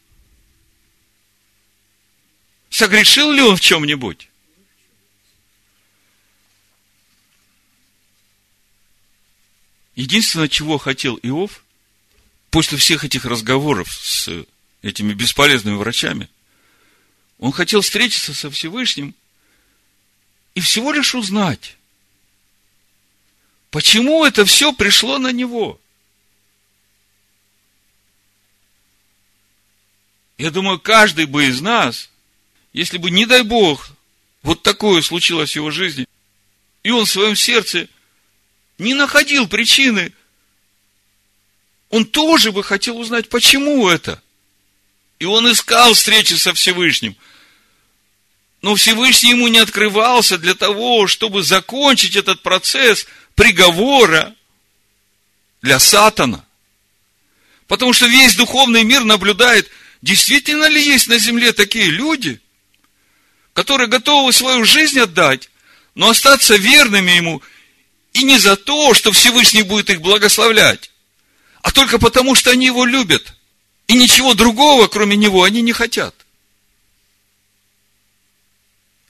Согрешил 2.69 3.31
ли 3.31 3.41
он 3.41 3.55
в 3.55 3.61
чем-нибудь? 3.61 4.27
Единственное, 9.95 10.47
чего 10.47 10.77
хотел 10.77 11.17
Иов, 11.21 11.63
после 12.53 12.77
всех 12.77 13.03
этих 13.03 13.25
разговоров 13.25 13.91
с 13.91 14.29
этими 14.83 15.13
бесполезными 15.13 15.75
врачами, 15.75 16.29
он 17.39 17.51
хотел 17.51 17.81
встретиться 17.81 18.35
со 18.35 18.51
Всевышним 18.51 19.15
и 20.53 20.59
всего 20.59 20.91
лишь 20.93 21.15
узнать, 21.15 21.77
почему 23.71 24.23
это 24.23 24.45
все 24.45 24.71
пришло 24.71 25.17
на 25.17 25.31
него. 25.31 25.81
Я 30.37 30.51
думаю, 30.51 30.79
каждый 30.79 31.25
бы 31.25 31.47
из 31.47 31.59
нас, 31.59 32.11
если 32.71 32.99
бы, 32.99 33.09
не 33.09 33.25
дай 33.25 33.41
Бог, 33.41 33.89
вот 34.43 34.61
такое 34.61 35.01
случилось 35.01 35.53
в 35.53 35.55
его 35.55 35.71
жизни, 35.71 36.05
и 36.83 36.91
он 36.91 37.07
в 37.07 37.09
своем 37.09 37.35
сердце 37.35 37.87
не 38.77 38.93
находил 38.93 39.47
причины, 39.47 40.13
он 41.93 42.06
тоже 42.06 42.51
бы 42.51 42.63
хотел 42.63 42.97
узнать, 42.97 43.29
почему 43.29 43.88
это. 43.88 44.19
И 45.19 45.25
он 45.25 45.51
искал 45.51 45.93
встречи 45.93 46.34
со 46.34 46.51
Всевышним. 46.56 47.15
Но 48.63 48.73
Всевышний 48.73 49.29
ему 49.29 49.47
не 49.47 49.60
открывался 49.60 50.39
для 50.39 50.56
того, 50.56 51.06
чтобы 51.06 51.43
закончить 51.43 52.15
этот 52.15 52.41
процесс 52.41 53.06
приговора 53.36 54.34
для 55.62 55.77
сатана. 55.77 56.43
Потому 57.67 57.93
что 57.93 58.08
весь 58.08 58.36
духовный 58.36 58.84
мир 58.84 59.03
наблюдает, 59.03 59.69
действительно 60.01 60.65
ли 60.65 60.84
есть 60.84 61.06
на 61.06 61.19
земле 61.19 61.53
такие 61.53 61.91
люди, 61.91 62.41
которые 63.53 63.86
готовы 63.86 64.34
свою 64.34 64.65
жизнь 64.65 64.99
отдать, 64.99 65.51
но 65.93 66.10
остаться 66.10 66.56
верными 66.56 67.12
ему 67.12 67.43
и 68.13 68.23
не 68.23 68.39
за 68.39 68.56
то, 68.56 68.95
что 68.95 69.12
Всевышний 69.12 69.62
будет 69.62 69.91
их 69.91 70.01
благословлять, 70.01 70.89
а 71.63 71.71
только 71.71 71.97
потому, 71.97 72.36
что 72.36 72.52
они 72.52 72.67
его 72.67 72.86
любят– 72.86 73.34
и 73.88 73.95
ничего 73.95 74.34
другого, 74.34 74.88
кроме 74.88 75.15
него, 75.15 75.43
они 75.43 75.62
не 75.62 75.73
хотят. 75.73 76.15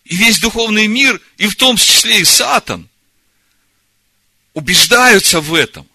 И 0.04 0.16
весь 0.16 0.40
духовный 0.40 0.88
мир, 0.88 1.22
и 1.38 1.48
в 1.48 1.56
том 1.56 1.78
числе 1.78 2.22
и 2.22 2.26
Сатан, 2.26 2.90
убеждаются 4.54 5.40
в 5.40 5.54
этом, 5.54 5.88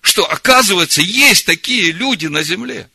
что, 0.00 0.30
оказывается, 0.30 1.00
есть 1.00 1.46
такие 1.46 1.92
люди 1.92 2.26
на 2.26 2.42
земле. 2.42 2.88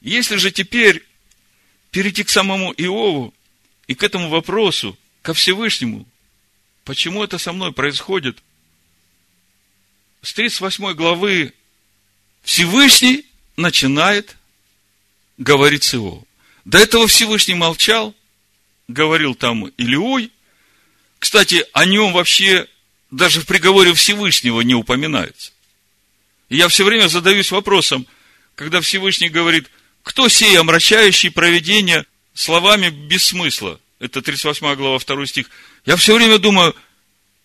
Если 0.00 0.36
же 0.36 0.52
теперь 0.52 1.04
перейти 1.90 2.22
к 2.22 2.30
самому 2.30 2.72
Иову 2.72 3.34
и 3.88 3.94
к 3.94 4.02
этому 4.02 4.28
вопросу, 4.28 4.96
ко 5.22 5.34
Всевышнему, 5.34 6.06
почему 6.88 7.22
это 7.22 7.36
со 7.36 7.52
мной 7.52 7.70
происходит, 7.74 8.38
с 10.22 10.32
38 10.32 10.94
главы 10.94 11.52
Всевышний 12.42 13.26
начинает 13.58 14.38
говорить 15.36 15.84
с 15.84 15.92
Иовом. 15.92 16.24
До 16.64 16.78
этого 16.78 17.06
Всевышний 17.06 17.52
молчал, 17.52 18.14
говорил 18.88 19.34
там 19.34 19.66
Илиой. 19.76 20.32
Кстати, 21.18 21.66
о 21.74 21.84
нем 21.84 22.14
вообще 22.14 22.66
даже 23.10 23.42
в 23.42 23.46
приговоре 23.46 23.92
Всевышнего 23.92 24.62
не 24.62 24.74
упоминается. 24.74 25.52
И 26.48 26.56
я 26.56 26.68
все 26.68 26.84
время 26.84 27.08
задаюсь 27.08 27.50
вопросом, 27.50 28.06
когда 28.54 28.80
Всевышний 28.80 29.28
говорит, 29.28 29.70
кто 30.02 30.30
сей 30.30 30.58
омрачающий 30.58 31.30
проведение 31.30 32.06
словами 32.32 32.88
без 32.88 33.26
смысла? 33.26 33.78
Это 34.00 34.22
38 34.22 34.74
глава, 34.76 34.98
2 34.98 35.26
стих. 35.26 35.50
Я 35.84 35.96
все 35.96 36.14
время 36.14 36.38
думаю, 36.38 36.74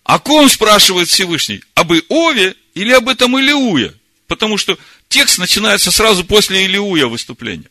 о 0.04 0.20
ком 0.20 0.50
спрашивает 0.50 1.08
Всевышний? 1.10 1.64
Об 1.74 1.94
Иове 1.94 2.56
или 2.76 2.92
об 2.92 3.10
этом 3.10 3.38
Илиуе? 3.38 3.94
Потому 4.28 4.58
что 4.58 4.78
текст 5.10 5.40
начинается 5.40 5.92
сразу 5.92 6.24
после 6.24 6.66
Илиуя 6.66 7.08
выступления. 7.08 7.70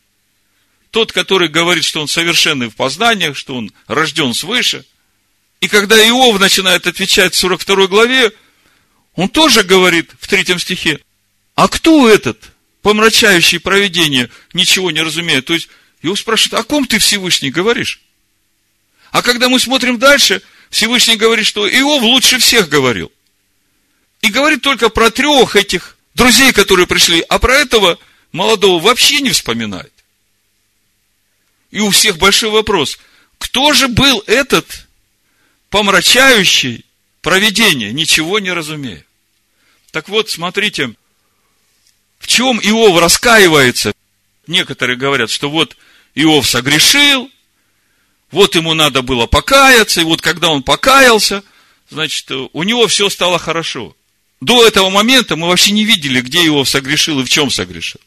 Тот, 0.91 1.11
который 1.11 1.47
говорит, 1.47 1.83
что 1.83 2.01
он 2.01 2.07
совершенный 2.07 2.69
в 2.69 2.75
познаниях, 2.75 3.35
что 3.37 3.55
он 3.55 3.71
рожден 3.87 4.33
свыше. 4.33 4.85
И 5.59 5.67
когда 5.67 5.97
Иов 5.97 6.39
начинает 6.39 6.85
отвечать 6.85 7.33
в 7.33 7.37
42 7.37 7.87
главе, 7.87 8.31
он 9.15 9.29
тоже 9.29 9.63
говорит 9.63 10.11
в 10.19 10.27
третьем 10.27 10.59
стихе, 10.59 10.99
а 11.55 11.67
кто 11.67 12.09
этот, 12.09 12.51
помрачающий 12.81 13.59
проведение, 13.59 14.29
ничего 14.53 14.91
не 14.91 15.01
разумеет? 15.01 15.45
То 15.45 15.53
есть, 15.53 15.69
его 16.01 16.15
спрашивают, 16.15 16.61
о 16.61 16.67
ком 16.67 16.85
ты 16.85 16.99
Всевышний 16.99 17.49
говоришь? 17.49 18.02
А 19.13 19.21
когда 19.21 19.47
мы 19.47 19.59
смотрим 19.59 19.99
дальше, 19.99 20.41
Всевышний 20.71 21.17
говорит, 21.17 21.45
что 21.45 21.69
Иов 21.69 22.01
лучше 22.01 22.39
всех 22.39 22.67
говорил. 22.67 23.11
И 24.21 24.29
говорит 24.29 24.63
только 24.63 24.89
про 24.89 25.11
трех 25.11 25.55
этих 25.55 25.97
друзей, 26.15 26.51
которые 26.51 26.87
пришли, 26.87 27.23
а 27.29 27.37
про 27.37 27.53
этого 27.53 27.99
молодого 28.31 28.81
вообще 28.81 29.21
не 29.21 29.29
вспоминает. 29.29 29.93
И 31.69 31.79
у 31.79 31.91
всех 31.91 32.17
большой 32.17 32.49
вопрос, 32.49 32.97
кто 33.37 33.71
же 33.73 33.87
был 33.87 34.23
этот 34.25 34.87
помрачающий 35.69 36.83
проведение, 37.21 37.93
ничего 37.93 38.39
не 38.39 38.51
разумея? 38.51 39.05
Так 39.91 40.09
вот, 40.09 40.31
смотрите, 40.31 40.95
в 42.17 42.25
чем 42.25 42.59
Иов 42.59 42.99
раскаивается? 42.99 43.93
Некоторые 44.47 44.97
говорят, 44.97 45.29
что 45.29 45.51
вот 45.51 45.77
Иов 46.15 46.47
согрешил, 46.47 47.29
вот 48.33 48.55
ему 48.55 48.73
надо 48.73 49.01
было 49.01 49.25
покаяться, 49.27 50.01
и 50.01 50.03
вот 50.03 50.21
когда 50.21 50.49
он 50.49 50.61
покаялся, 50.61 51.43
значит, 51.89 52.29
у 52.31 52.63
него 52.63 52.87
все 52.87 53.09
стало 53.09 53.39
хорошо. 53.39 53.95
До 54.41 54.67
этого 54.67 54.89
момента 54.89 55.37
мы 55.37 55.47
вообще 55.47 55.71
не 55.71 55.85
видели, 55.85 56.19
где 56.19 56.45
Иов 56.45 56.67
согрешил 56.67 57.21
и 57.21 57.23
в 57.23 57.29
чем 57.29 57.49
согрешил. 57.49 58.01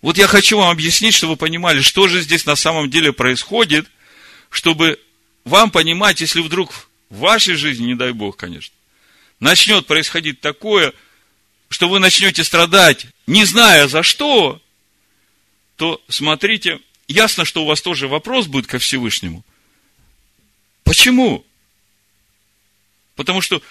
Вот 0.00 0.16
я 0.16 0.26
хочу 0.26 0.56
вам 0.56 0.70
объяснить, 0.70 1.14
чтобы 1.14 1.32
вы 1.32 1.36
понимали, 1.36 1.82
что 1.82 2.08
же 2.08 2.22
здесь 2.22 2.46
на 2.46 2.56
самом 2.56 2.88
деле 2.88 3.12
происходит, 3.12 3.86
чтобы 4.48 4.98
вам 5.44 5.70
понимать, 5.70 6.20
если 6.20 6.40
вдруг 6.40 6.72
в 7.10 7.18
вашей 7.18 7.56
жизни, 7.56 7.86
не 7.86 7.94
дай 7.94 8.12
Бог, 8.12 8.36
конечно, 8.36 8.74
начнет 9.40 9.86
происходить 9.86 10.40
такое– 10.40 10.94
что 11.68 11.88
вы 11.88 11.98
начнете 11.98 12.44
страдать, 12.44 13.06
не 13.26 13.44
зная 13.44 13.88
за 13.88 14.02
что, 14.02 14.60
то 15.76 16.00
смотрите, 16.08 16.80
ясно, 17.08 17.44
что 17.44 17.62
у 17.62 17.66
вас 17.66 17.80
тоже 17.80 18.08
вопрос 18.08 18.46
будет 18.46 18.66
ко 18.66 18.78
Всевышнему. 18.78 19.44
Почему? 20.84 21.44
Потому 23.14 23.40
что 23.40 23.62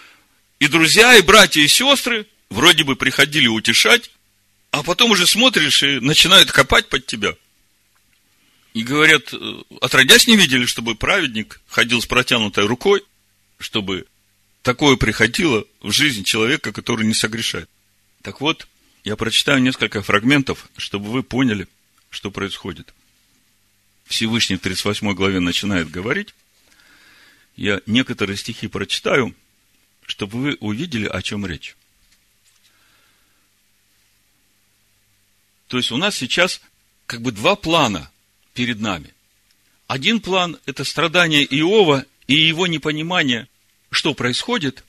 и 0.59 0.67
друзья, 0.67 1.15
и 1.15 1.21
братья, 1.21 1.61
и 1.61 1.67
сестры 1.67 2.25
вроде 2.49 2.83
бы 2.83 2.95
приходили 2.95 3.47
утешать, 3.47 4.09
а 4.71 4.83
потом 4.83 5.11
уже 5.11 5.27
смотришь 5.27 5.83
и 5.83 5.99
начинают 5.99 6.51
копать 6.51 6.89
под 6.89 7.05
тебя. 7.05 7.35
И 8.73 8.83
говорят, 8.83 9.33
«Э, 9.33 9.61
отродясь 9.81 10.27
не 10.27 10.35
видели, 10.35 10.65
чтобы 10.65 10.95
праведник 10.95 11.61
ходил 11.67 12.01
с 12.01 12.05
протянутой 12.05 12.65
рукой, 12.65 13.03
чтобы 13.59 14.05
такое 14.63 14.95
приходило 14.95 15.63
в 15.81 15.91
жизнь 15.91 16.23
человека, 16.23 16.73
который 16.73 17.05
не 17.05 17.13
согрешает. 17.13 17.69
Так 18.23 18.41
вот, 18.41 18.67
я 19.03 19.15
прочитаю 19.15 19.61
несколько 19.61 20.01
фрагментов, 20.01 20.67
чтобы 20.75 21.11
вы 21.11 21.21
поняли, 21.21 21.67
что 22.09 22.31
происходит. 22.31 22.93
Всевышний 24.05 24.55
в 24.55 24.61
38 24.61 25.13
главе 25.13 25.39
начинает 25.39 25.89
говорить. 25.89 26.33
Я 27.55 27.81
некоторые 27.85 28.37
стихи 28.37 28.67
прочитаю, 28.67 29.35
чтобы 30.05 30.39
вы 30.39 30.57
увидели, 30.59 31.07
о 31.07 31.21
чем 31.21 31.45
речь. 31.45 31.75
То 35.67 35.77
есть 35.77 35.91
у 35.91 35.97
нас 35.97 36.15
сейчас 36.15 36.61
как 37.05 37.21
бы 37.21 37.31
два 37.31 37.55
плана 37.55 38.11
перед 38.53 38.79
нами. 38.79 39.13
Один 39.87 40.19
план– 40.19 40.59
это 40.65 40.83
страдание 40.83 41.43
Иова 41.43 42.05
и 42.27 42.35
его 42.35 42.67
непонимание, 42.67 43.47
что 43.89 44.13
происходит. 44.13 44.83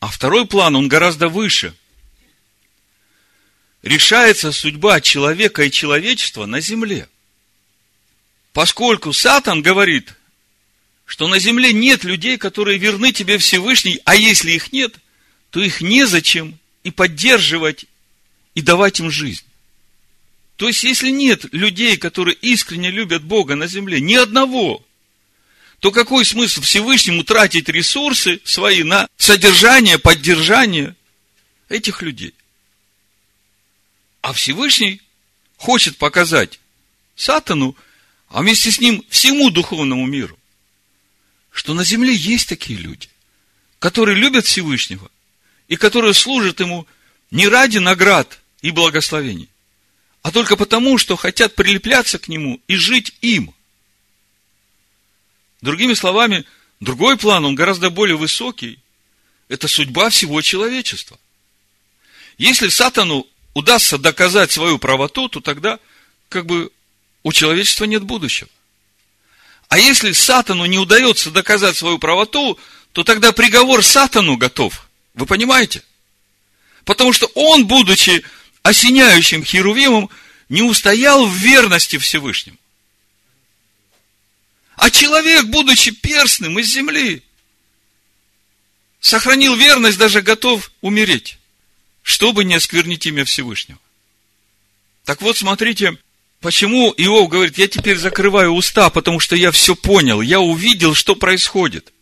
А 0.00 0.08
второй 0.08 0.46
план, 0.46 0.76
он 0.76 0.88
гораздо 0.88 1.28
выше– 1.28 1.74
решается 3.86 4.50
судьба 4.50 5.00
человека 5.00 5.62
и 5.62 5.70
человечества 5.70 6.46
на 6.46 6.60
земле. 6.60 7.08
Поскольку 8.56 9.12
Сатан 9.12 9.60
говорит, 9.60 10.14
что 11.04 11.28
на 11.28 11.38
земле 11.38 11.74
нет 11.74 12.04
людей, 12.04 12.38
которые 12.38 12.78
верны 12.78 13.12
тебе 13.12 13.36
Всевышний, 13.36 14.00
а 14.06 14.16
если 14.16 14.52
их 14.52 14.72
нет, 14.72 14.94
то 15.50 15.60
их 15.60 15.82
незачем 15.82 16.58
и 16.82 16.90
поддерживать, 16.90 17.84
и 18.54 18.62
давать 18.62 18.98
им 18.98 19.10
жизнь. 19.10 19.44
То 20.56 20.68
есть, 20.68 20.84
если 20.84 21.10
нет 21.10 21.44
людей, 21.52 21.98
которые 21.98 22.34
искренне 22.34 22.90
любят 22.90 23.22
Бога 23.22 23.56
на 23.56 23.66
земле, 23.66 24.00
ни 24.00 24.14
одного, 24.14 24.82
то 25.80 25.92
какой 25.92 26.24
смысл 26.24 26.62
Всевышнему 26.62 27.24
тратить 27.24 27.68
ресурсы 27.68 28.40
свои 28.42 28.82
на 28.84 29.06
содержание, 29.18 29.98
поддержание 29.98 30.96
этих 31.68 32.00
людей? 32.00 32.32
А 34.22 34.32
Всевышний 34.32 35.02
хочет 35.58 35.98
показать 35.98 36.58
Сатану, 37.16 37.76
а 38.36 38.42
вместе 38.42 38.70
с 38.70 38.78
ним 38.80 39.02
всему 39.08 39.48
духовному 39.48 40.04
миру, 40.04 40.38
что 41.50 41.72
на 41.72 41.84
земле 41.84 42.14
есть 42.14 42.46
такие 42.46 42.78
люди, 42.78 43.08
которые 43.78 44.14
любят 44.14 44.44
Всевышнего 44.44 45.10
и 45.68 45.76
которые 45.76 46.12
служат 46.12 46.60
ему 46.60 46.86
не 47.30 47.48
ради 47.48 47.78
наград 47.78 48.38
и 48.60 48.72
благословений, 48.72 49.48
а 50.20 50.32
только 50.32 50.56
потому, 50.56 50.98
что 50.98 51.16
хотят 51.16 51.54
прилепляться 51.54 52.18
к 52.18 52.28
нему 52.28 52.60
и 52.68 52.76
жить 52.76 53.14
им. 53.22 53.54
Другими 55.62 55.94
словами, 55.94 56.44
другой 56.78 57.16
план, 57.16 57.46
он 57.46 57.54
гораздо 57.54 57.88
более 57.88 58.18
высокий, 58.18 58.78
это 59.48 59.66
судьба 59.66 60.10
всего 60.10 60.42
человечества. 60.42 61.18
Если 62.36 62.68
Сатану 62.68 63.26
удастся 63.54 63.96
доказать 63.96 64.52
свою 64.52 64.78
правоту, 64.78 65.30
то 65.30 65.40
тогда 65.40 65.80
как 66.28 66.44
бы 66.44 66.70
у 67.22 67.32
человечества 67.32 67.84
нет 67.84 68.02
будущего. 68.02 68.48
А 69.68 69.78
если 69.78 70.12
Сатану 70.12 70.64
не 70.66 70.78
удается 70.78 71.30
доказать 71.30 71.76
свою 71.76 71.98
правоту, 71.98 72.58
то 72.92 73.04
тогда 73.04 73.32
приговор 73.32 73.82
Сатану 73.82 74.36
готов. 74.36 74.88
Вы 75.14 75.26
понимаете? 75.26 75.82
Потому 76.84 77.12
что 77.12 77.26
он, 77.34 77.66
будучи 77.66 78.24
осеняющим 78.62 79.44
Херувимом, 79.44 80.08
не 80.48 80.62
устоял 80.62 81.26
в 81.26 81.34
верности 81.34 81.98
Всевышнему. 81.98 82.58
А 84.76 84.90
человек, 84.90 85.46
будучи 85.46 85.90
перстным 85.90 86.58
из 86.58 86.72
земли, 86.72 87.22
сохранил 89.00 89.56
верность, 89.56 89.98
даже 89.98 90.22
готов 90.22 90.70
умереть 90.80 91.38
чтобы 92.06 92.44
не 92.44 92.54
осквернить 92.54 93.04
имя 93.06 93.24
Всевышнего. 93.24 93.80
Так 95.04 95.20
вот, 95.22 95.36
смотрите, 95.36 95.98
почему 96.40 96.92
Иов 96.96 97.28
говорит, 97.28 97.58
я 97.58 97.68
теперь 97.68 97.98
закрываю 97.98 98.52
уста, 98.52 98.90
потому 98.90 99.20
что 99.20 99.36
я 99.36 99.50
все 99.52 99.74
понял, 99.74 100.20
я 100.20 100.40
увидел, 100.40 100.94
что 100.94 101.14
происходит. 101.14 101.92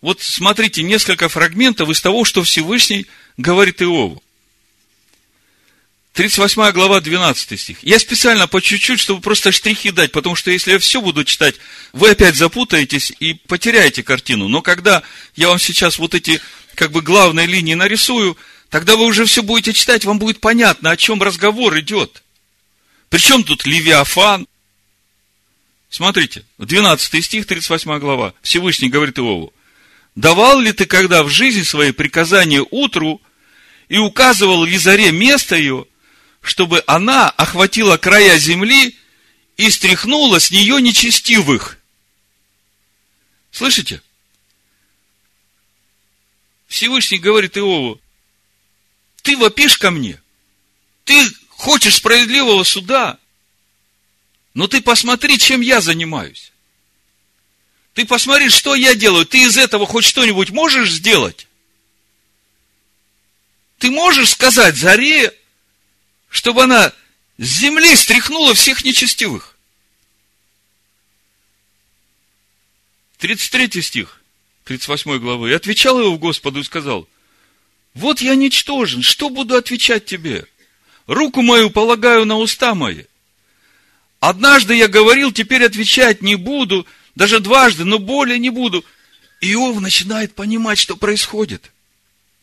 Вот 0.00 0.20
смотрите, 0.20 0.82
несколько 0.82 1.28
фрагментов 1.28 1.88
из 1.88 2.00
того, 2.00 2.24
что 2.24 2.42
Всевышний 2.42 3.06
говорит 3.36 3.80
Иову. 3.80 4.22
38 6.12 6.70
глава, 6.70 7.00
12 7.00 7.60
стих. 7.60 7.78
Я 7.82 7.98
специально 7.98 8.46
по 8.46 8.62
чуть-чуть, 8.62 9.00
чтобы 9.00 9.20
просто 9.20 9.50
штрихи 9.50 9.90
дать, 9.90 10.12
потому 10.12 10.36
что 10.36 10.50
если 10.50 10.72
я 10.72 10.78
все 10.78 11.00
буду 11.00 11.24
читать, 11.24 11.56
вы 11.92 12.10
опять 12.10 12.36
запутаетесь 12.36 13.12
и 13.18 13.34
потеряете 13.34 14.04
картину. 14.04 14.46
Но 14.46 14.62
когда 14.62 15.02
я 15.34 15.48
вам 15.48 15.58
сейчас 15.58 15.98
вот 15.98 16.14
эти 16.14 16.40
как 16.76 16.92
бы 16.92 17.02
главные 17.02 17.46
линии 17.46 17.74
нарисую, 17.74 18.36
Тогда 18.74 18.96
вы 18.96 19.06
уже 19.06 19.24
все 19.24 19.44
будете 19.44 19.72
читать, 19.72 20.04
вам 20.04 20.18
будет 20.18 20.40
понятно, 20.40 20.90
о 20.90 20.96
чем 20.96 21.22
разговор 21.22 21.78
идет. 21.78 22.23
Причем 23.14 23.44
тут 23.44 23.64
Левиафан? 23.64 24.48
Смотрите, 25.88 26.44
12 26.58 27.24
стих, 27.24 27.46
38 27.46 28.00
глава. 28.00 28.34
Всевышний 28.42 28.88
говорит 28.88 29.20
Иову. 29.20 29.54
Давал 30.16 30.58
ли 30.58 30.72
ты 30.72 30.84
когда 30.84 31.22
в 31.22 31.28
жизни 31.28 31.62
своей 31.62 31.92
приказание 31.92 32.66
утру 32.72 33.22
и 33.88 33.98
указывал 33.98 34.66
в 34.66 34.68
Визаре 34.68 35.12
место 35.12 35.54
ее, 35.54 35.86
чтобы 36.40 36.82
она 36.88 37.30
охватила 37.30 37.98
края 37.98 38.36
земли 38.36 38.98
и 39.56 39.70
стряхнула 39.70 40.40
с 40.40 40.50
нее 40.50 40.82
нечестивых. 40.82 41.78
Слышите? 43.52 44.02
Всевышний 46.66 47.18
говорит 47.18 47.56
Иову, 47.56 48.00
ты 49.22 49.36
вопишь 49.36 49.78
ко 49.78 49.92
мне, 49.92 50.20
ты 51.04 51.30
хочешь 51.56 51.96
справедливого 51.96 52.64
суда, 52.64 53.18
но 54.54 54.66
ты 54.66 54.80
посмотри, 54.80 55.38
чем 55.38 55.60
я 55.60 55.80
занимаюсь. 55.80 56.52
Ты 57.94 58.04
посмотри, 58.04 58.50
что 58.50 58.74
я 58.74 58.94
делаю. 58.94 59.24
Ты 59.24 59.42
из 59.44 59.56
этого 59.56 59.86
хоть 59.86 60.04
что-нибудь 60.04 60.50
можешь 60.50 60.90
сделать? 60.90 61.46
Ты 63.78 63.90
можешь 63.90 64.30
сказать 64.30 64.76
заре, 64.76 65.32
чтобы 66.28 66.64
она 66.64 66.92
с 67.38 67.44
земли 67.44 67.94
стряхнула 67.94 68.54
всех 68.54 68.84
нечестивых? 68.84 69.56
33 73.18 73.82
стих 73.82 74.20
38 74.64 75.18
главы. 75.18 75.50
И 75.50 75.54
отвечал 75.54 76.00
его 76.00 76.18
Господу 76.18 76.60
и 76.60 76.64
сказал, 76.64 77.08
вот 77.94 78.20
я 78.20 78.34
ничтожен, 78.34 79.02
что 79.02 79.30
буду 79.30 79.56
отвечать 79.56 80.04
тебе? 80.04 80.46
Руку 81.06 81.42
мою 81.42 81.70
полагаю 81.70 82.24
на 82.24 82.38
уста 82.38 82.74
мои. 82.74 83.04
Однажды 84.20 84.74
я 84.74 84.88
говорил, 84.88 85.32
теперь 85.32 85.64
отвечать 85.64 86.22
не 86.22 86.36
буду, 86.36 86.86
даже 87.14 87.40
дважды, 87.40 87.84
но 87.84 87.98
более 87.98 88.38
не 88.38 88.50
буду. 88.50 88.84
Иов 89.40 89.80
начинает 89.80 90.34
понимать, 90.34 90.78
что 90.78 90.96
происходит. 90.96 91.70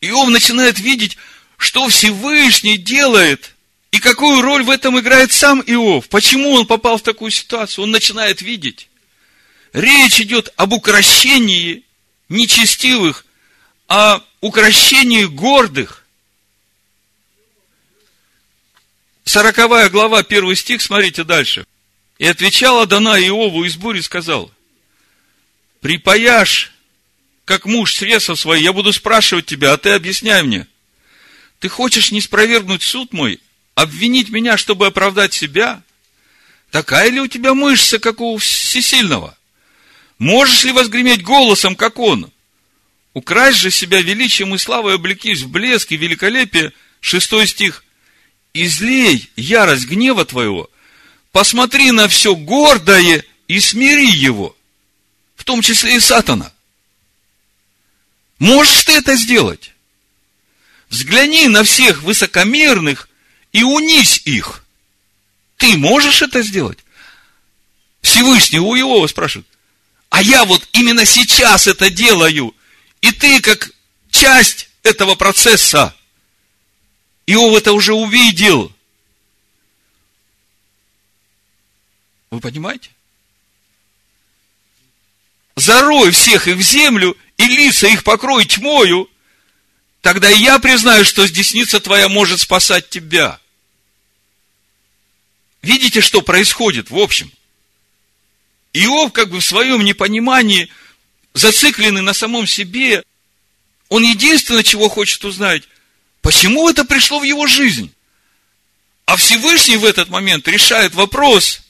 Иов 0.00 0.28
начинает 0.28 0.78
видеть, 0.78 1.16
что 1.56 1.88
Всевышний 1.88 2.76
делает, 2.76 3.54
и 3.90 3.98
какую 3.98 4.42
роль 4.42 4.62
в 4.62 4.70
этом 4.70 4.98
играет 4.98 5.32
сам 5.32 5.60
Иов. 5.66 6.08
Почему 6.08 6.52
он 6.52 6.66
попал 6.66 6.98
в 6.98 7.02
такую 7.02 7.30
ситуацию? 7.30 7.84
Он 7.84 7.90
начинает 7.90 8.42
видеть. 8.42 8.88
Речь 9.72 10.20
идет 10.20 10.52
об 10.56 10.72
укращении 10.72 11.84
нечестивых, 12.28 13.26
о 13.88 14.20
укращении 14.40 15.24
гордых. 15.24 16.01
Сороковая 19.24 19.88
глава, 19.88 20.22
первый 20.22 20.56
стих, 20.56 20.82
смотрите 20.82 21.24
дальше. 21.24 21.66
И 22.18 22.26
отвечала 22.26 22.86
Дана 22.86 23.18
Иову 23.18 23.64
из 23.64 23.76
бури, 23.76 24.00
сказал, 24.00 24.52
припаяшь, 25.80 26.72
как 27.44 27.64
муж 27.64 27.94
средства 27.94 28.34
свои, 28.34 28.62
я 28.62 28.72
буду 28.72 28.92
спрашивать 28.92 29.46
тебя, 29.46 29.72
а 29.72 29.78
ты 29.78 29.90
объясняй 29.90 30.42
мне. 30.42 30.66
Ты 31.58 31.68
хочешь 31.68 32.12
не 32.12 32.20
спровергнуть 32.20 32.82
суд 32.82 33.12
мой, 33.12 33.40
обвинить 33.74 34.30
меня, 34.30 34.56
чтобы 34.56 34.86
оправдать 34.86 35.32
себя? 35.32 35.82
Такая 36.70 37.10
ли 37.10 37.20
у 37.20 37.26
тебя 37.26 37.54
мышца, 37.54 37.98
как 37.98 38.20
у 38.20 38.36
всесильного? 38.38 39.36
Можешь 40.18 40.64
ли 40.64 40.72
возгреметь 40.72 41.22
голосом, 41.22 41.76
как 41.76 41.98
он? 41.98 42.32
Украсть 43.14 43.58
же 43.58 43.70
себя 43.70 44.00
величием 44.00 44.54
и 44.54 44.58
славой 44.58 44.94
облекись 44.94 45.42
в 45.42 45.50
блеск 45.50 45.92
и 45.92 45.96
великолепие. 45.96 46.72
Шестой 47.00 47.46
стих. 47.46 47.84
Излей 48.54 49.30
ярость 49.36 49.86
гнева 49.86 50.24
твоего, 50.24 50.70
посмотри 51.30 51.90
на 51.90 52.08
все 52.08 52.34
гордое 52.34 53.24
и 53.48 53.60
смири 53.60 54.10
его, 54.10 54.56
в 55.36 55.44
том 55.44 55.62
числе 55.62 55.96
и 55.96 56.00
сатана. 56.00 56.52
Можешь 58.38 58.84
ты 58.84 58.92
это 58.92 59.16
сделать? 59.16 59.72
Взгляни 60.90 61.48
на 61.48 61.64
всех 61.64 62.02
высокомерных 62.02 63.08
и 63.52 63.62
унись 63.62 64.20
их. 64.24 64.64
Ты 65.56 65.78
можешь 65.78 66.20
это 66.20 66.42
сделать? 66.42 66.78
Всевышний 68.02 68.58
у 68.58 68.74
Иова 68.76 69.06
спрашивает, 69.06 69.46
а 70.10 70.20
я 70.20 70.44
вот 70.44 70.68
именно 70.72 71.06
сейчас 71.06 71.66
это 71.66 71.88
делаю. 71.88 72.54
И 73.00 73.12
ты, 73.12 73.40
как 73.40 73.70
часть 74.10 74.68
этого 74.82 75.14
процесса, 75.14 75.94
Иов 77.26 77.56
это 77.56 77.72
уже 77.72 77.94
увидел. 77.94 78.72
Вы 82.30 82.40
понимаете? 82.40 82.90
Зарой 85.56 86.10
всех 86.10 86.48
их 86.48 86.56
в 86.56 86.62
землю, 86.62 87.16
и 87.36 87.44
лица 87.44 87.86
их 87.86 88.04
покрой 88.04 88.46
тьмою, 88.46 89.08
тогда 90.00 90.30
и 90.30 90.40
я 90.40 90.58
признаю, 90.58 91.04
что 91.04 91.28
десница 91.28 91.78
твоя 91.78 92.08
может 92.08 92.40
спасать 92.40 92.88
тебя. 92.88 93.38
Видите, 95.60 96.00
что 96.00 96.22
происходит 96.22 96.90
в 96.90 96.98
общем? 96.98 97.30
Иов 98.72 99.12
как 99.12 99.28
бы 99.28 99.40
в 99.40 99.44
своем 99.44 99.84
непонимании, 99.84 100.68
зацикленный 101.34 102.02
на 102.02 102.14
самом 102.14 102.46
себе, 102.46 103.04
он 103.88 104.02
единственное, 104.02 104.62
чего 104.62 104.88
хочет 104.88 105.24
узнать, 105.24 105.64
почему 106.22 106.70
это 106.70 106.84
пришло 106.84 107.20
в 107.20 107.24
его 107.24 107.46
жизнь. 107.46 107.92
А 109.04 109.16
Всевышний 109.16 109.76
в 109.76 109.84
этот 109.84 110.08
момент 110.08 110.48
решает 110.48 110.94
вопрос 110.94 111.60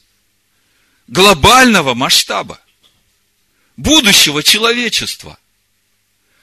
глобального 1.09 1.95
масштаба, 1.95 2.61
будущего 3.77 4.43
человечества, 4.43 5.39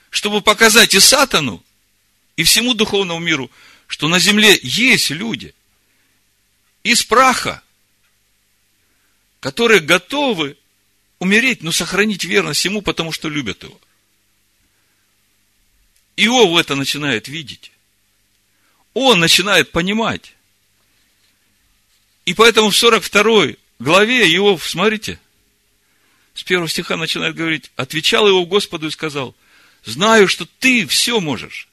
чтобы 0.10 0.42
показать 0.42 0.96
и 0.96 1.00
сатану, 1.00 1.64
и 2.36 2.44
всему 2.44 2.74
духовному 2.74 3.20
миру, 3.20 3.50
что 3.88 4.08
на 4.08 4.20
земле 4.20 4.60
есть 4.62 5.12
люди 5.12 5.54
из 6.84 7.04
праха, 7.04 7.62
которые 9.40 9.80
готовы 9.80 10.58
умереть, 11.20 11.62
но 11.62 11.72
сохранить 11.72 12.24
верность 12.24 12.66
ему, 12.66 12.82
потому 12.82 13.12
что 13.12 13.30
любят 13.30 13.64
его. 13.64 13.80
Иов 16.18 16.60
это 16.60 16.76
начинает 16.76 17.28
видеть. 17.28 17.72
Он 18.94 19.20
начинает 19.20 19.72
понимать. 19.72 20.34
И 22.26 22.34
поэтому 22.34 22.70
в 22.70 22.78
42 22.78 23.56
главе 23.80 24.32
Иов, 24.36 24.68
смотрите, 24.68 25.20
с 26.34 26.44
первого 26.44 26.70
стиха 26.70 26.96
начинает 26.98 27.36
говорить, 27.36 27.72
отвечал 27.76 28.28
его 28.28 28.46
Господу 28.46 28.88
и 28.88 28.92
сказал, 28.92 29.36
знаю, 29.84 30.28
что 30.28 30.46
ты 30.60 30.86
все 30.88 31.20
можешь, 31.20 31.68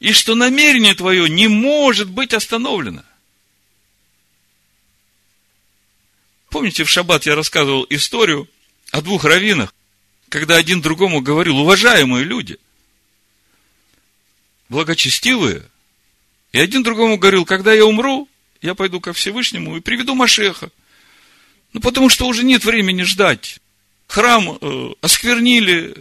и 0.00 0.12
что 0.12 0.34
намерение 0.34 0.94
твое 0.94 1.28
не 1.28 1.48
может 1.48 2.08
быть 2.08 2.34
остановлено. 2.34 3.04
Помните, 6.50 6.84
в 6.84 6.90
шаббат 6.90 7.26
я 7.26 7.34
рассказывал 7.34 7.86
историю 7.90 8.48
о 8.90 9.02
двух 9.02 9.24
раввинах, 9.24 9.74
когда 10.28 10.56
один 10.56 10.80
другому 10.80 11.20
говорил, 11.20 11.58
уважаемые 11.58 12.24
люди, 12.24 12.58
благочестивые, 14.68 15.68
и 16.52 16.58
один 16.58 16.82
другому 16.82 17.18
говорил, 17.18 17.44
когда 17.44 17.72
я 17.72 17.84
умру, 17.84 18.28
я 18.62 18.74
пойду 18.74 19.00
ко 19.00 19.12
Всевышнему 19.12 19.76
и 19.76 19.80
приведу 19.80 20.14
Машеха. 20.14 20.70
Ну, 21.72 21.80
потому 21.80 22.08
что 22.08 22.26
уже 22.26 22.44
нет 22.44 22.64
времени 22.64 23.02
ждать. 23.02 23.58
Храм 24.06 24.58
э, 24.60 24.90
осквернили, 25.02 25.94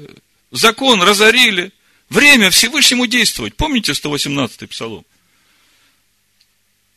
закон 0.51 1.01
разорили. 1.01 1.71
Время 2.09 2.49
Всевышнему 2.51 3.05
действовать. 3.05 3.55
Помните 3.55 3.91
118-й 3.91 4.67
псалом? 4.67 5.05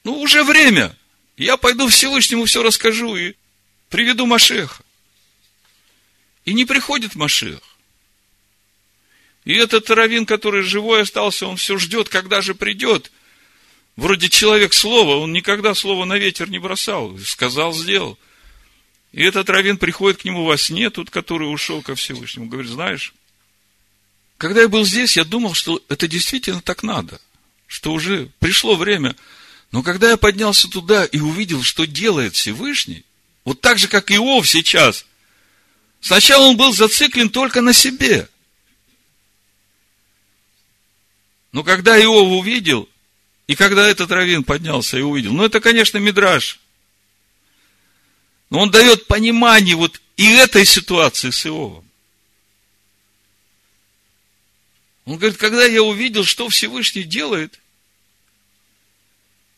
Ну, 0.04 0.20
уже 0.20 0.44
время. 0.44 0.96
Я 1.36 1.56
пойду 1.56 1.88
Всевышнему 1.88 2.44
все 2.44 2.62
расскажу 2.62 3.16
и 3.16 3.34
приведу 3.88 4.26
Машеха. 4.26 4.84
И 6.44 6.54
не 6.54 6.64
приходит 6.64 7.16
Машех. 7.16 7.60
И 9.44 9.54
этот 9.54 9.90
раввин, 9.90 10.26
который 10.26 10.62
живой 10.62 11.02
остался, 11.02 11.46
он 11.46 11.56
все 11.56 11.76
ждет, 11.76 12.08
когда 12.08 12.40
же 12.40 12.54
придет. 12.54 13.10
Вроде 13.96 14.28
человек 14.28 14.72
слова, 14.72 15.16
он 15.16 15.32
никогда 15.32 15.74
слово 15.74 16.04
на 16.04 16.16
ветер 16.16 16.48
не 16.48 16.58
бросал. 16.58 17.18
Сказал, 17.18 17.72
сделал. 17.74 18.18
И 19.12 19.22
этот 19.22 19.50
раввин 19.50 19.76
приходит 19.76 20.22
к 20.22 20.24
нему 20.24 20.44
во 20.44 20.56
сне, 20.56 20.90
тот, 20.90 21.10
который 21.10 21.52
ушел 21.52 21.82
ко 21.82 21.94
Всевышнему. 21.94 22.46
Говорит, 22.46 22.70
знаешь, 22.70 23.12
когда 24.38 24.62
я 24.62 24.68
был 24.68 24.84
здесь, 24.84 25.16
я 25.16 25.24
думал, 25.24 25.54
что 25.54 25.82
это 25.88 26.08
действительно 26.08 26.62
так 26.62 26.82
надо. 26.82 27.20
Что 27.66 27.92
уже 27.92 28.30
пришло 28.38 28.76
время. 28.76 29.16
Но 29.72 29.82
когда 29.82 30.10
я 30.10 30.16
поднялся 30.16 30.68
туда 30.68 31.04
и 31.04 31.18
увидел, 31.18 31.62
что 31.62 31.86
делает 31.86 32.34
Всевышний, 32.34 33.04
вот 33.44 33.60
так 33.60 33.78
же, 33.78 33.88
как 33.88 34.10
Иов 34.10 34.48
сейчас. 34.48 35.06
Сначала 36.00 36.46
он 36.46 36.56
был 36.56 36.72
зациклен 36.72 37.30
только 37.30 37.60
на 37.60 37.72
себе. 37.72 38.28
Но 41.52 41.62
когда 41.62 42.00
Иов 42.00 42.28
увидел, 42.40 42.88
и 43.50 43.56
когда 43.56 43.88
этот 43.88 44.12
раввин 44.12 44.44
поднялся 44.44 44.96
и 44.96 45.00
увидел, 45.00 45.32
ну 45.32 45.44
это, 45.44 45.58
конечно, 45.58 45.98
мидраж. 45.98 46.60
Но 48.48 48.60
он 48.60 48.70
дает 48.70 49.08
понимание 49.08 49.74
вот 49.74 50.00
и 50.16 50.30
этой 50.34 50.64
ситуации 50.64 51.30
с 51.30 51.46
Иовом. 51.46 51.84
Он 55.04 55.16
говорит, 55.16 55.36
когда 55.36 55.64
я 55.64 55.82
увидел, 55.82 56.24
что 56.24 56.48
Всевышний 56.48 57.02
делает, 57.02 57.58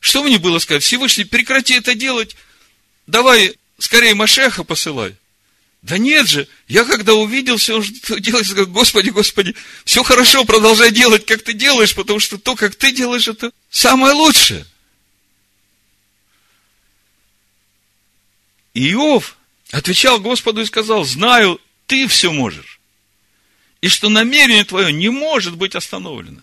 что 0.01 0.24
мне 0.24 0.38
было 0.38 0.59
сказать? 0.59 0.82
Всевышний, 0.82 1.24
прекрати 1.24 1.74
это 1.74 1.95
делать, 1.95 2.34
давай 3.07 3.59
скорее 3.78 4.14
Машеха 4.14 4.64
посылай. 4.64 5.16
Да 5.83 5.99
нет 5.99 6.28
же, 6.28 6.47
я 6.68 6.85
когда 6.85 7.14
увидел 7.14 7.57
все, 7.57 7.76
он 7.76 7.85
делает, 8.20 8.47
сказал, 8.47 8.66
Господи, 8.66 9.11
Господи, 9.11 9.57
все 9.85 10.05
хорошо, 10.05 10.45
продолжай 10.45 10.93
делать, 10.93 11.26
как 11.26 11.43
ты 11.43 11.55
делаешь, 11.55 11.95
потому 11.97 12.20
что 12.20 12.39
то, 12.39 12.55
как 12.55 12.76
ты 12.76 12.93
делаешь, 12.93 13.26
это 13.26 13.51
самое 13.68 14.14
лучшее. 14.14 14.64
Иов 18.74 19.37
отвечал 19.72 20.20
Господу 20.20 20.61
и 20.61 20.66
сказал, 20.66 21.05
знаю, 21.05 21.61
ты 21.89 22.07
все 22.07 22.30
можешь. 22.30 22.80
И 23.80 23.89
что 23.89 24.09
намерение 24.09 24.64
твое 24.64 24.93
не 24.93 25.09
может 25.09 25.57
быть 25.57 25.74
остановлено. 25.74 26.41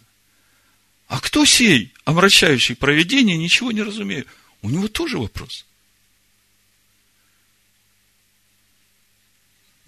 А 1.08 1.22
кто 1.22 1.46
сей, 1.46 1.94
омрачающий 2.04 2.76
проведение, 2.76 3.38
ничего 3.38 3.72
не 3.72 3.84
разумею? 3.84 4.26
У 4.62 4.70
него 4.70 4.90
тоже 4.90 5.18
вопрос. 5.18 5.66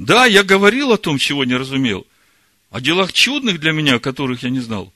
Да, 0.02 0.26
я 0.26 0.41
говорил 0.41 0.91
о 0.91 0.97
том, 0.97 1.20
чего 1.20 1.45
не 1.45 1.54
разумел, 1.54 2.08
о 2.72 2.82
делах 2.82 3.14
чудных 3.14 3.60
для 3.60 3.72
меня, 3.72 3.99
которых 3.99 4.41
я 4.41 4.49
не 4.49 4.60
знал. 4.60 4.91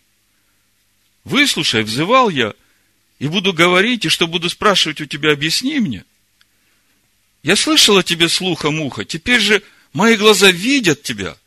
Выслушай, 1.23 1.83
взывал 1.83 2.29
я, 2.29 2.55
и 3.19 3.27
буду 3.27 3.53
говорить, 3.53 4.05
и 4.05 4.09
что 4.09 4.25
буду 4.25 4.49
спрашивать 4.49 5.01
у 5.01 5.05
тебя, 5.05 5.31
объясни 5.31 5.79
мне. 5.79 6.05
Я 7.43 7.55
слышал 7.55 7.97
о 7.97 8.03
тебе 8.03 8.29
слухом 8.29 8.81
уха, 8.81 9.05
теперь 9.05 9.41
же 9.41 9.61
мои 9.93 10.15
глаза 10.15 10.49
видят 10.49 11.03
тебя. 11.03 11.37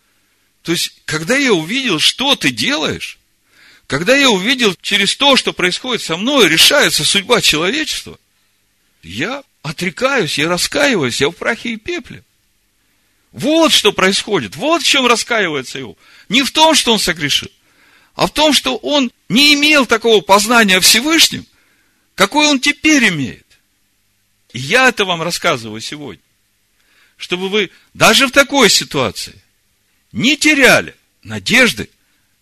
То 0.62 0.70
есть, 0.70 1.02
когда 1.04 1.36
я 1.36 1.52
увидел, 1.52 1.98
что 1.98 2.36
ты 2.36 2.52
делаешь, 2.52 3.18
когда 3.88 4.16
я 4.16 4.30
увидел 4.30 4.76
через 4.80 5.16
то, 5.16 5.34
что 5.34 5.52
происходит 5.52 6.02
со 6.02 6.16
мной, 6.16 6.48
решается 6.48 7.04
судьба 7.04 7.40
человечества, 7.40 8.20
я 9.02 9.42
отрекаюсь, 9.62 10.38
я 10.38 10.48
раскаиваюсь, 10.48 11.20
я 11.20 11.30
в 11.30 11.32
прахе 11.32 11.70
и 11.70 11.76
пепле. 11.76 12.22
Вот 13.38 13.70
что 13.72 13.92
происходит. 13.92 14.56
Вот 14.56 14.82
в 14.82 14.84
чем 14.84 15.06
раскаивается 15.06 15.78
его. 15.78 15.96
Не 16.28 16.42
в 16.42 16.50
том, 16.50 16.74
что 16.74 16.92
он 16.92 16.98
согрешил, 16.98 17.48
а 18.16 18.26
в 18.26 18.32
том, 18.32 18.52
что 18.52 18.76
он 18.76 19.12
не 19.28 19.54
имел 19.54 19.86
такого 19.86 20.20
познания 20.22 20.78
о 20.78 20.80
Всевышнем, 20.80 21.46
какой 22.16 22.48
он 22.48 22.58
теперь 22.58 23.10
имеет. 23.10 23.46
И 24.52 24.58
я 24.58 24.88
это 24.88 25.04
вам 25.04 25.22
рассказываю 25.22 25.80
сегодня. 25.80 26.22
Чтобы 27.16 27.48
вы 27.48 27.70
даже 27.94 28.26
в 28.26 28.32
такой 28.32 28.68
ситуации 28.70 29.40
не 30.10 30.36
теряли 30.36 30.96
надежды 31.22 31.90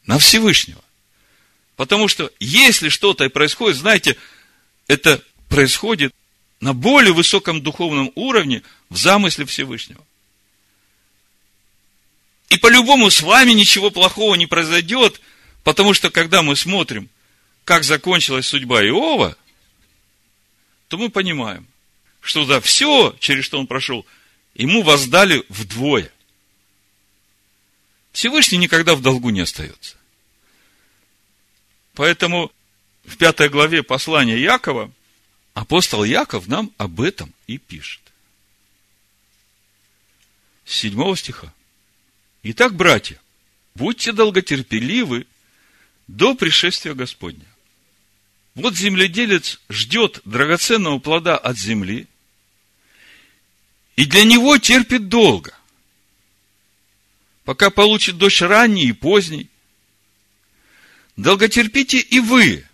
на 0.06 0.18
Всевышнего. 0.18 0.82
Потому 1.76 2.08
что 2.08 2.32
если 2.40 2.88
что-то 2.88 3.24
и 3.24 3.28
происходит, 3.28 3.76
знаете, 3.76 4.16
это 4.86 5.22
происходит 5.50 6.14
на 6.60 6.72
более 6.72 7.12
высоком 7.12 7.60
духовном 7.60 8.12
уровне 8.14 8.62
в 8.88 8.96
замысле 8.96 9.44
Всевышнего. 9.44 10.02
И 12.48 12.58
по-любому 12.58 13.10
с 13.10 13.22
вами 13.22 13.52
ничего 13.52 13.90
плохого 13.90 14.34
не 14.34 14.46
произойдет, 14.46 15.20
потому 15.64 15.94
что 15.94 16.10
когда 16.10 16.42
мы 16.42 16.54
смотрим, 16.54 17.08
как 17.64 17.82
закончилась 17.82 18.46
судьба 18.46 18.84
Иова, 18.84 19.36
то 20.88 20.96
мы 20.96 21.08
понимаем, 21.08 21.66
что 22.20 22.44
за 22.44 22.60
все, 22.60 23.16
через 23.18 23.44
что 23.44 23.58
он 23.58 23.66
прошел, 23.66 24.06
ему 24.54 24.82
воздали 24.82 25.44
вдвое. 25.48 26.12
Всевышний 28.12 28.58
никогда 28.58 28.94
в 28.94 29.02
долгу 29.02 29.30
не 29.30 29.40
остается. 29.40 29.96
Поэтому 31.94 32.52
в 33.04 33.16
пятой 33.16 33.48
главе 33.48 33.82
послания 33.82 34.38
Якова 34.38 34.92
апостол 35.54 36.04
Яков 36.04 36.46
нам 36.46 36.72
об 36.78 37.00
этом 37.00 37.32
и 37.46 37.58
пишет. 37.58 38.00
С 40.64 40.76
седьмого 40.76 41.16
стиха. 41.16 41.52
Итак, 42.48 42.76
братья, 42.76 43.20
будьте 43.74 44.12
долготерпеливы 44.12 45.26
до 46.06 46.36
пришествия 46.36 46.94
Господня. 46.94 47.44
Вот 48.54 48.76
земледелец 48.76 49.60
ждет 49.68 50.20
драгоценного 50.24 51.00
плода 51.00 51.36
от 51.36 51.58
земли, 51.58 52.06
и 53.96 54.06
для 54.06 54.22
него 54.22 54.58
терпит 54.58 55.08
долго, 55.08 55.58
пока 57.42 57.70
получит 57.70 58.16
дождь 58.16 58.40
ранний 58.42 58.90
и 58.90 58.92
поздний. 58.92 59.50
Долготерпите 61.16 61.98
и 61.98 62.20
вы. 62.20 62.64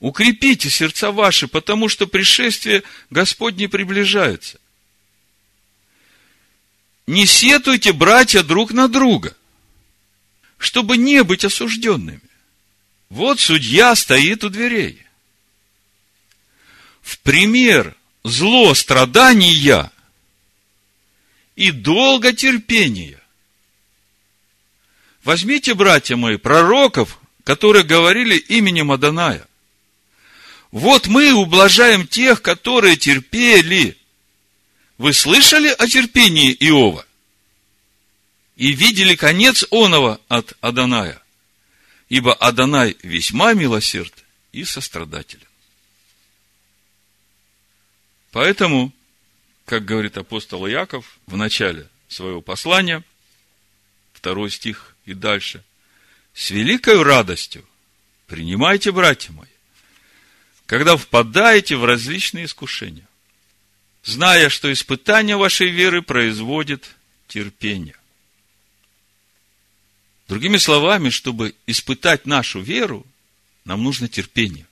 Укрепите 0.00 0.70
сердца 0.70 1.12
ваши, 1.12 1.48
потому 1.48 1.90
что 1.90 2.06
пришествие 2.06 2.82
Господне 3.10 3.68
приближается 3.68 4.58
не 7.06 7.26
сетуйте, 7.26 7.92
братья, 7.92 8.42
друг 8.42 8.72
на 8.72 8.88
друга, 8.88 9.36
чтобы 10.58 10.96
не 10.96 11.22
быть 11.24 11.44
осужденными. 11.44 12.20
Вот 13.08 13.40
судья 13.40 13.94
стоит 13.94 14.44
у 14.44 14.48
дверей. 14.48 15.04
В 17.02 17.18
пример 17.18 17.96
зло 18.22 18.72
страдания 18.74 19.90
и 21.56 21.70
долго 21.72 22.32
терпения. 22.32 23.20
Возьмите, 25.24 25.74
братья 25.74 26.16
мои, 26.16 26.36
пророков, 26.36 27.18
которые 27.44 27.84
говорили 27.84 28.36
именем 28.36 28.92
Аданая. 28.92 29.46
Вот 30.70 31.06
мы 31.08 31.32
ублажаем 31.32 32.06
тех, 32.06 32.40
которые 32.42 32.96
терпели– 32.96 33.96
вы 35.02 35.12
слышали 35.12 35.66
о 35.66 35.88
терпении 35.88 36.52
Иова? 36.60 37.04
И 38.54 38.70
видели 38.72 39.16
конец 39.16 39.64
оного 39.72 40.20
от 40.28 40.56
Аданая, 40.60 41.20
ибо 42.08 42.32
Адонай 42.34 42.96
весьма 43.02 43.52
милосерд 43.52 44.14
и 44.52 44.62
сострадателен. 44.64 45.48
Поэтому, 48.30 48.92
как 49.64 49.84
говорит 49.84 50.16
апостол 50.16 50.68
Яков 50.68 51.18
в 51.26 51.36
начале 51.36 51.88
своего 52.06 52.40
послания, 52.40 53.02
второй 54.12 54.52
стих 54.52 54.94
и 55.04 55.14
дальше, 55.14 55.64
с 56.32 56.50
великой 56.50 57.02
радостью 57.02 57.66
принимайте, 58.28 58.92
братья 58.92 59.32
мои, 59.32 59.48
когда 60.66 60.96
впадаете 60.96 61.74
в 61.74 61.84
различные 61.84 62.44
искушения, 62.44 63.08
зная, 64.02 64.48
что 64.48 64.72
испытание 64.72 65.36
вашей 65.36 65.68
веры 65.70 66.02
производит 66.02 66.96
терпение. 67.28 67.96
Другими 70.28 70.56
словами, 70.56 71.10
чтобы 71.10 71.54
испытать 71.66 72.26
нашу 72.26 72.60
веру, 72.60 73.06
нам 73.64 73.82
нужно 73.82 74.08
терпение. 74.08 74.66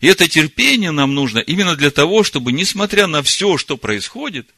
И 0.00 0.06
это 0.06 0.28
терпение 0.28 0.90
нам 0.90 1.14
нужно 1.14 1.38
именно 1.38 1.76
для 1.76 1.90
того, 1.90 2.24
чтобы, 2.24 2.52
несмотря 2.52 3.06
на 3.06 3.22
все, 3.22 3.56
что 3.56 3.76
происходит, 3.76 4.48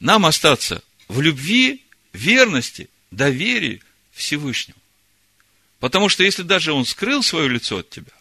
нам 0.00 0.26
остаться 0.26 0.82
в 1.08 1.20
любви, 1.20 1.82
верности, 2.12 2.88
доверии 3.10 3.82
Всевышнему. 4.12 4.78
Потому 5.80 6.08
что 6.08 6.24
если 6.24 6.42
даже 6.42 6.72
Он 6.72 6.84
скрыл 6.84 7.22
свое 7.22 7.48
лицо 7.48 7.78
от 7.78 7.90
тебя, 7.90 8.12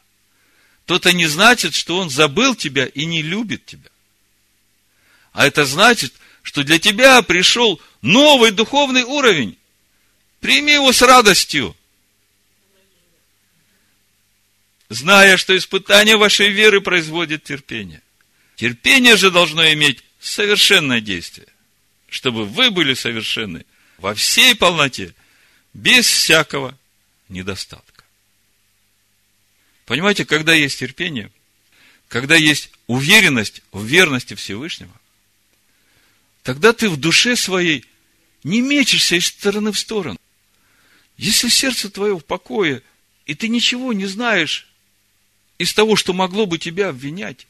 то 0.85 0.95
это 0.95 1.13
не 1.13 1.25
значит, 1.27 1.73
что 1.73 1.97
он 1.97 2.09
забыл 2.09 2.55
тебя 2.55 2.85
и 2.85 3.05
не 3.05 3.21
любит 3.21 3.65
тебя. 3.65 3.89
А 5.33 5.47
это 5.47 5.65
значит, 5.65 6.13
что 6.43 6.63
для 6.63 6.79
тебя 6.79 7.21
пришел 7.21 7.81
новый 8.01 8.51
духовный 8.51 9.03
уровень. 9.03 9.57
Прими 10.39 10.73
его 10.73 10.93
с 10.93 11.01
радостью. 11.01 11.75
Зная, 14.89 15.37
что 15.37 15.57
испытание 15.57 16.17
вашей 16.17 16.49
веры 16.49 16.81
производит 16.81 17.43
терпение. 17.43 18.01
Терпение 18.55 19.17
же 19.17 19.31
должно 19.31 19.73
иметь 19.73 20.03
совершенное 20.19 21.01
действие, 21.01 21.47
чтобы 22.07 22.45
вы 22.45 22.69
были 22.69 22.93
совершенны 22.93 23.65
во 23.97 24.13
всей 24.13 24.55
полноте, 24.55 25.13
без 25.73 26.05
всякого 26.05 26.77
недостатка. 27.27 27.94
Понимаете, 29.85 30.25
когда 30.25 30.53
есть 30.53 30.79
терпение, 30.79 31.31
когда 32.07 32.35
есть 32.35 32.71
уверенность 32.87 33.61
в 33.71 33.83
верности 33.85 34.33
Всевышнего, 34.33 34.93
тогда 36.43 36.73
ты 36.73 36.89
в 36.89 36.97
душе 36.97 37.35
своей 37.35 37.85
не 38.43 38.61
мечешься 38.61 39.15
из 39.15 39.27
стороны 39.27 39.71
в 39.71 39.79
сторону. 39.79 40.19
Если 41.17 41.49
сердце 41.49 41.89
твое 41.89 42.17
в 42.17 42.25
покое, 42.25 42.81
и 43.25 43.35
ты 43.35 43.47
ничего 43.47 43.93
не 43.93 44.05
знаешь 44.05 44.67
из 45.57 45.73
того, 45.73 45.95
что 45.95 46.13
могло 46.13 46.45
бы 46.45 46.57
тебя 46.57 46.89
обвинять, 46.89 47.47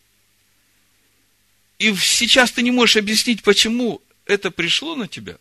и 1.79 1.93
сейчас 1.95 2.51
ты 2.51 2.61
не 2.61 2.71
можешь 2.71 2.97
объяснить, 2.97 3.43
почему 3.43 4.01
это 4.25 4.51
пришло 4.51 4.95
на 4.95 5.07
тебя, 5.07 5.37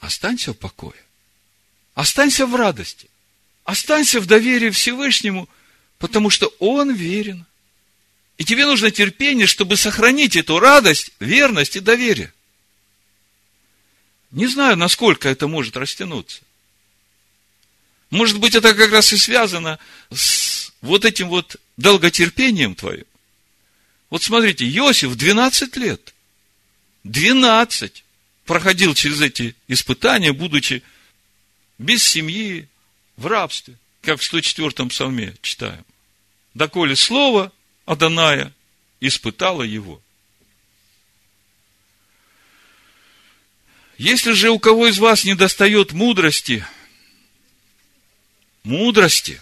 останься 0.00 0.52
в 0.52 0.58
покое. 0.58 1.02
Останься 1.94 2.46
в 2.46 2.54
радости. 2.54 3.08
Останься 3.70 4.18
в 4.18 4.26
доверии 4.26 4.70
Всевышнему, 4.70 5.48
потому 5.98 6.28
что 6.28 6.52
Он 6.58 6.92
верен. 6.92 7.46
И 8.36 8.44
тебе 8.44 8.66
нужно 8.66 8.90
терпение, 8.90 9.46
чтобы 9.46 9.76
сохранить 9.76 10.34
эту 10.34 10.58
радость, 10.58 11.12
верность 11.20 11.76
и 11.76 11.80
доверие. 11.80 12.32
Не 14.32 14.48
знаю, 14.48 14.76
насколько 14.76 15.28
это 15.28 15.46
может 15.46 15.76
растянуться. 15.76 16.42
Может 18.10 18.40
быть, 18.40 18.56
это 18.56 18.74
как 18.74 18.90
раз 18.90 19.12
и 19.12 19.16
связано 19.16 19.78
с 20.12 20.72
вот 20.80 21.04
этим 21.04 21.28
вот 21.28 21.54
долготерпением 21.76 22.74
твоим. 22.74 23.04
Вот 24.08 24.24
смотрите, 24.24 24.68
Иосиф 24.68 25.14
12 25.14 25.76
лет, 25.76 26.12
12 27.04 28.02
проходил 28.46 28.96
через 28.96 29.20
эти 29.20 29.54
испытания, 29.68 30.32
будучи 30.32 30.82
без 31.78 32.02
семьи, 32.02 32.66
в 33.20 33.26
рабстве, 33.26 33.76
как 34.00 34.18
в 34.18 34.32
104-м 34.32 34.88
псалме 34.88 35.36
читаем. 35.42 35.84
Доколе 36.54 36.96
слово 36.96 37.52
Аданая 37.84 38.52
испытало 38.98 39.62
его. 39.62 40.00
Если 43.98 44.32
же 44.32 44.48
у 44.48 44.58
кого 44.58 44.86
из 44.86 44.98
вас 44.98 45.24
не 45.24 45.34
достает 45.34 45.92
мудрости, 45.92 46.64
мудрости, 48.62 49.38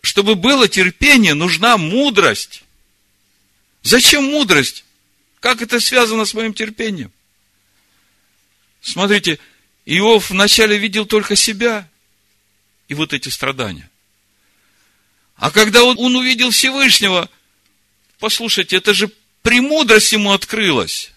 чтобы 0.00 0.36
было 0.36 0.68
терпение, 0.68 1.34
нужна 1.34 1.76
мудрость. 1.76 2.64
Зачем 3.82 4.24
мудрость? 4.24 4.86
Как 5.40 5.60
это 5.60 5.80
связано 5.80 6.24
с 6.24 6.32
моим 6.32 6.54
терпением? 6.54 7.12
Смотрите, 8.80 9.38
Иов 9.90 10.28
вначале 10.28 10.76
видел 10.76 11.06
только 11.06 11.34
себя 11.34 11.88
и 12.88 12.94
вот 12.94 13.14
эти 13.14 13.30
страдания. 13.30 13.88
А 15.36 15.50
когда 15.50 15.82
он, 15.82 15.98
он 15.98 16.14
увидел 16.14 16.50
Всевышнего, 16.50 17.30
послушайте, 18.18 18.76
это 18.76 18.92
же 18.92 19.10
премудрость 19.40 20.12
ему 20.12 20.32
открылась. 20.32 21.10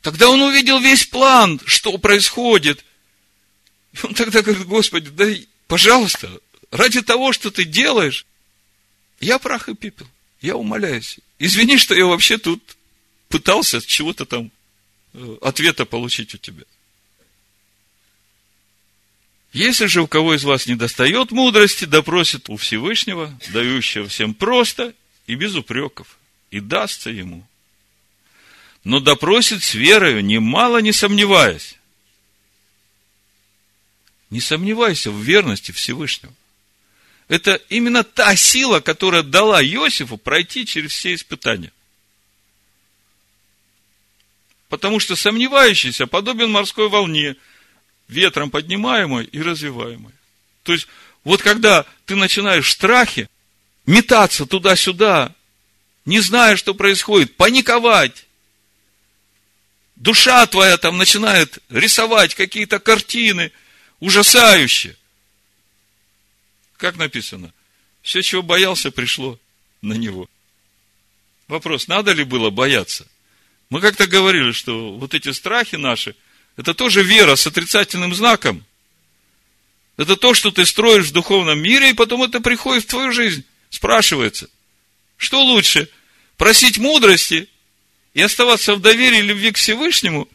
Тогда 0.00 0.30
он 0.30 0.40
увидел 0.40 0.80
весь 0.80 1.04
план, 1.04 1.60
что 1.66 1.98
происходит. 1.98 2.82
И 3.92 3.98
он 4.02 4.14
тогда 4.14 4.40
говорит, 4.40 4.66
Господи, 4.66 5.10
да, 5.10 5.26
пожалуйста, 5.66 6.30
ради 6.70 7.02
того, 7.02 7.34
что 7.34 7.50
ты 7.50 7.66
делаешь, 7.66 8.24
я 9.20 9.38
прах 9.38 9.68
и 9.68 9.74
пепел. 9.74 10.08
Я 10.40 10.56
умоляюсь. 10.56 11.18
Извини, 11.38 11.76
что 11.76 11.94
я 11.94 12.06
вообще 12.06 12.38
тут 12.38 12.78
пытался 13.28 13.82
чего-то 13.82 14.24
там 14.24 14.50
ответа 15.40 15.84
получить 15.84 16.34
у 16.34 16.38
тебя. 16.38 16.64
Если 19.52 19.86
же 19.86 20.02
у 20.02 20.06
кого 20.06 20.34
из 20.34 20.44
вас 20.44 20.66
не 20.66 20.74
достает 20.74 21.30
мудрости, 21.30 21.84
допросит 21.84 22.50
у 22.50 22.56
Всевышнего, 22.56 23.32
дающего 23.52 24.08
всем 24.08 24.34
просто 24.34 24.94
и 25.26 25.36
без 25.36 25.54
упреков, 25.54 26.18
и 26.50 26.60
дастся 26.60 27.10
ему 27.10 27.46
но 28.84 29.00
допросит 29.00 29.62
с 29.62 29.74
верою, 29.74 30.22
немало 30.22 30.78
не 30.78 30.92
сомневаясь. 30.92 31.76
Не 34.28 34.40
сомневайся 34.40 35.10
в 35.10 35.20
верности 35.20 35.72
Всевышнего. 35.72 36.32
Это 37.28 37.54
именно 37.70 38.04
та 38.04 38.36
сила, 38.36 38.80
которая 38.80 39.22
дала 39.22 39.64
Иосифу 39.64 40.18
пройти 40.18 40.66
через 40.66 40.92
все 40.92 41.14
испытания. 41.14 41.72
Потому 44.74 44.98
что 44.98 45.14
сомневающийся 45.14 46.08
подобен 46.08 46.50
морской 46.50 46.88
волне, 46.88 47.36
ветром 48.08 48.50
поднимаемой 48.50 49.24
и 49.24 49.40
развиваемой. 49.40 50.12
То 50.64 50.72
есть, 50.72 50.88
вот 51.22 51.42
когда 51.42 51.86
ты 52.06 52.16
начинаешь 52.16 52.66
в 52.66 52.72
страхе 52.72 53.28
метаться 53.86 54.46
туда-сюда, 54.46 55.32
не 56.06 56.18
зная, 56.18 56.56
что 56.56 56.74
происходит, 56.74 57.36
паниковать, 57.36 58.26
душа 59.94 60.44
твоя 60.46 60.76
там 60.76 60.98
начинает 60.98 61.60
рисовать 61.68 62.34
какие-то 62.34 62.80
картины 62.80 63.52
ужасающие. 64.00 64.96
Как 66.78 66.96
написано? 66.96 67.54
Все, 68.02 68.22
чего 68.22 68.42
боялся, 68.42 68.90
пришло 68.90 69.38
на 69.82 69.92
него. 69.92 70.28
Вопрос, 71.46 71.86
надо 71.86 72.10
ли 72.10 72.24
было 72.24 72.50
бояться? 72.50 73.06
Мы 73.74 73.80
как-то 73.80 74.06
говорили, 74.06 74.52
что 74.52 74.92
вот 74.92 75.14
эти 75.14 75.32
страхи 75.32 75.74
наши, 75.74 76.14
это 76.56 76.74
тоже 76.74 77.02
вера 77.02 77.34
с 77.34 77.44
отрицательным 77.48 78.14
знаком. 78.14 78.64
Это 79.96 80.14
то, 80.14 80.32
что 80.32 80.52
ты 80.52 80.64
строишь 80.64 81.06
в 81.06 81.12
духовном 81.12 81.58
мире, 81.58 81.90
и 81.90 81.92
потом 81.92 82.22
это 82.22 82.40
приходит 82.40 82.84
в 82.84 82.86
твою 82.86 83.10
жизнь. 83.10 83.44
Спрашивается, 83.70 84.48
что 85.16 85.42
лучше, 85.42 85.88
просить 86.36 86.78
мудрости 86.78 87.48
и 88.12 88.22
оставаться 88.22 88.76
в 88.76 88.80
доверии 88.80 89.18
и 89.18 89.22
любви 89.22 89.50
к 89.50 89.56
Всевышнему, 89.56 90.28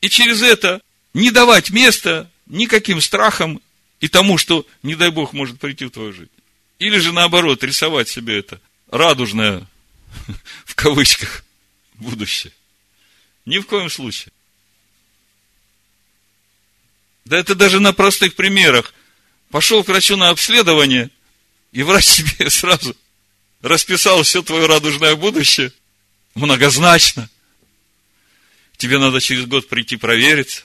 и 0.00 0.08
через 0.08 0.42
это 0.42 0.82
не 1.14 1.30
давать 1.30 1.70
места 1.70 2.28
никаким 2.46 3.00
страхам 3.00 3.62
и 4.00 4.08
тому, 4.08 4.36
что, 4.36 4.66
не 4.82 4.96
дай 4.96 5.12
Бог, 5.12 5.32
может 5.32 5.60
прийти 5.60 5.84
в 5.84 5.90
твою 5.90 6.12
жизнь. 6.12 6.32
Или 6.80 6.98
же 6.98 7.12
наоборот, 7.12 7.62
рисовать 7.62 8.08
себе 8.08 8.40
это 8.40 8.60
радужное, 8.90 9.64
в 10.64 10.74
кавычках, 10.74 11.44
будущее. 11.94 12.52
Ни 13.46 13.58
в 13.58 13.66
коем 13.66 13.90
случае. 13.90 14.32
Да 17.24 17.38
это 17.38 17.54
даже 17.54 17.80
на 17.80 17.92
простых 17.92 18.34
примерах. 18.34 18.92
Пошел 19.50 19.84
к 19.84 19.88
врачу 19.88 20.16
на 20.16 20.30
обследование, 20.30 21.10
и 21.72 21.82
врач 21.82 22.06
тебе 22.16 22.50
сразу 22.50 22.96
расписал 23.62 24.22
все 24.22 24.42
твое 24.42 24.66
радужное 24.66 25.16
будущее, 25.16 25.72
многозначно. 26.34 27.28
Тебе 28.76 28.98
надо 28.98 29.20
через 29.20 29.46
год 29.46 29.68
прийти 29.68 29.96
провериться, 29.96 30.64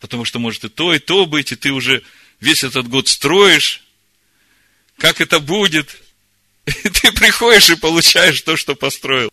потому 0.00 0.24
что 0.24 0.38
может 0.38 0.64
и 0.64 0.68
то, 0.68 0.92
и 0.92 0.98
то 0.98 1.26
быть, 1.26 1.52
и 1.52 1.56
ты 1.56 1.72
уже 1.72 2.02
весь 2.40 2.62
этот 2.62 2.88
год 2.88 3.08
строишь, 3.08 3.82
как 4.98 5.20
это 5.20 5.40
будет. 5.40 6.00
И 6.66 6.88
ты 6.88 7.12
приходишь 7.12 7.68
и 7.68 7.76
получаешь 7.76 8.40
то, 8.40 8.56
что 8.56 8.74
построил. 8.74 9.30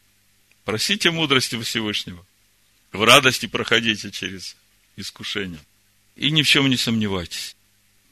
Просите 0.72 1.12
мудрости 1.12 1.56
у 1.58 1.64
Всевышнего. 1.64 2.26
В 2.94 3.04
радости 3.04 3.46
проходите 3.46 4.10
через 4.10 4.56
искушение. 4.96 5.60
И 6.16 6.32
ни 6.32 6.44
в 6.44 6.48
чем 6.48 6.70
не 6.70 6.78
сомневайтесь. 6.78 7.58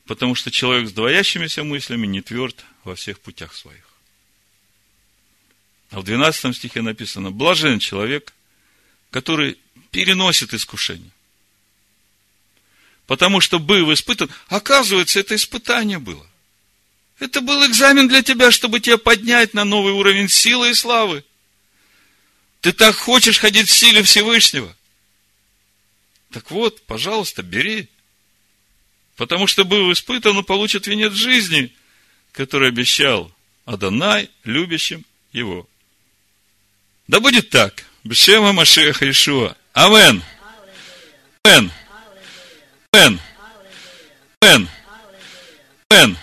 Потому 0.06 0.36
что 0.36 0.52
человек 0.52 0.90
с 0.90 0.92
двоящимися 0.92 1.64
мыслями 1.64 2.06
не 2.06 2.20
тверд 2.22 2.66
во 2.84 2.96
всех 2.96 3.22
путях 3.22 3.56
своих. 3.56 3.88
А 5.92 6.02
в 6.02 6.04
12 6.04 6.54
стихе 6.54 6.82
написано, 6.82 7.32
блажен 7.32 7.80
человек, 7.80 8.34
который 9.10 9.58
переносит 9.92 10.54
искушение. 10.54 11.12
Потому 13.08 13.40
что 13.40 13.60
был 13.60 13.94
испытан. 13.94 14.30
Оказывается, 14.48 15.22
это 15.22 15.34
испытание 15.36 16.00
было. 16.00 16.28
Это 17.20 17.40
был 17.40 17.66
экзамен 17.66 18.10
для 18.10 18.22
тебя, 18.22 18.52
чтобы 18.52 18.82
тебя 18.82 18.98
поднять 18.98 19.54
на 19.54 19.64
новый 19.64 19.94
уровень 19.94 20.28
силы 20.28 20.72
и 20.72 20.74
славы. 20.74 21.24
Ты 22.62 22.74
так 22.74 22.96
хочешь 22.96 23.40
ходить 23.40 23.70
в 23.70 23.74
силе 23.74 24.04
Всевышнего. 24.04 24.76
Так 26.32 26.52
вот, 26.52 26.82
пожалуйста, 26.86 27.42
бери. 27.42 27.90
Потому 29.16 29.48
что 29.48 29.64
был 29.66 29.92
испытан, 29.92 30.38
он 30.38 30.44
получит 30.44 30.88
венец 30.88 31.14
жизни, 31.14 31.74
который 32.32 32.70
обещал 32.70 33.32
Адонай, 33.66 34.30
любящим 34.44 35.06
его. 35.32 35.68
Да 37.08 37.20
будет 37.20 37.50
так. 37.50 37.86
Бешема 38.04 38.54
Машеха 38.54 39.10
Ишуа. 39.10 39.56
Амен. 39.74 40.24
Амен. 41.44 41.72
Амен. 42.92 43.20
Амен. 44.42 44.70
Амен. 45.90 46.18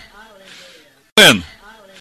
Амен. 1.15 1.43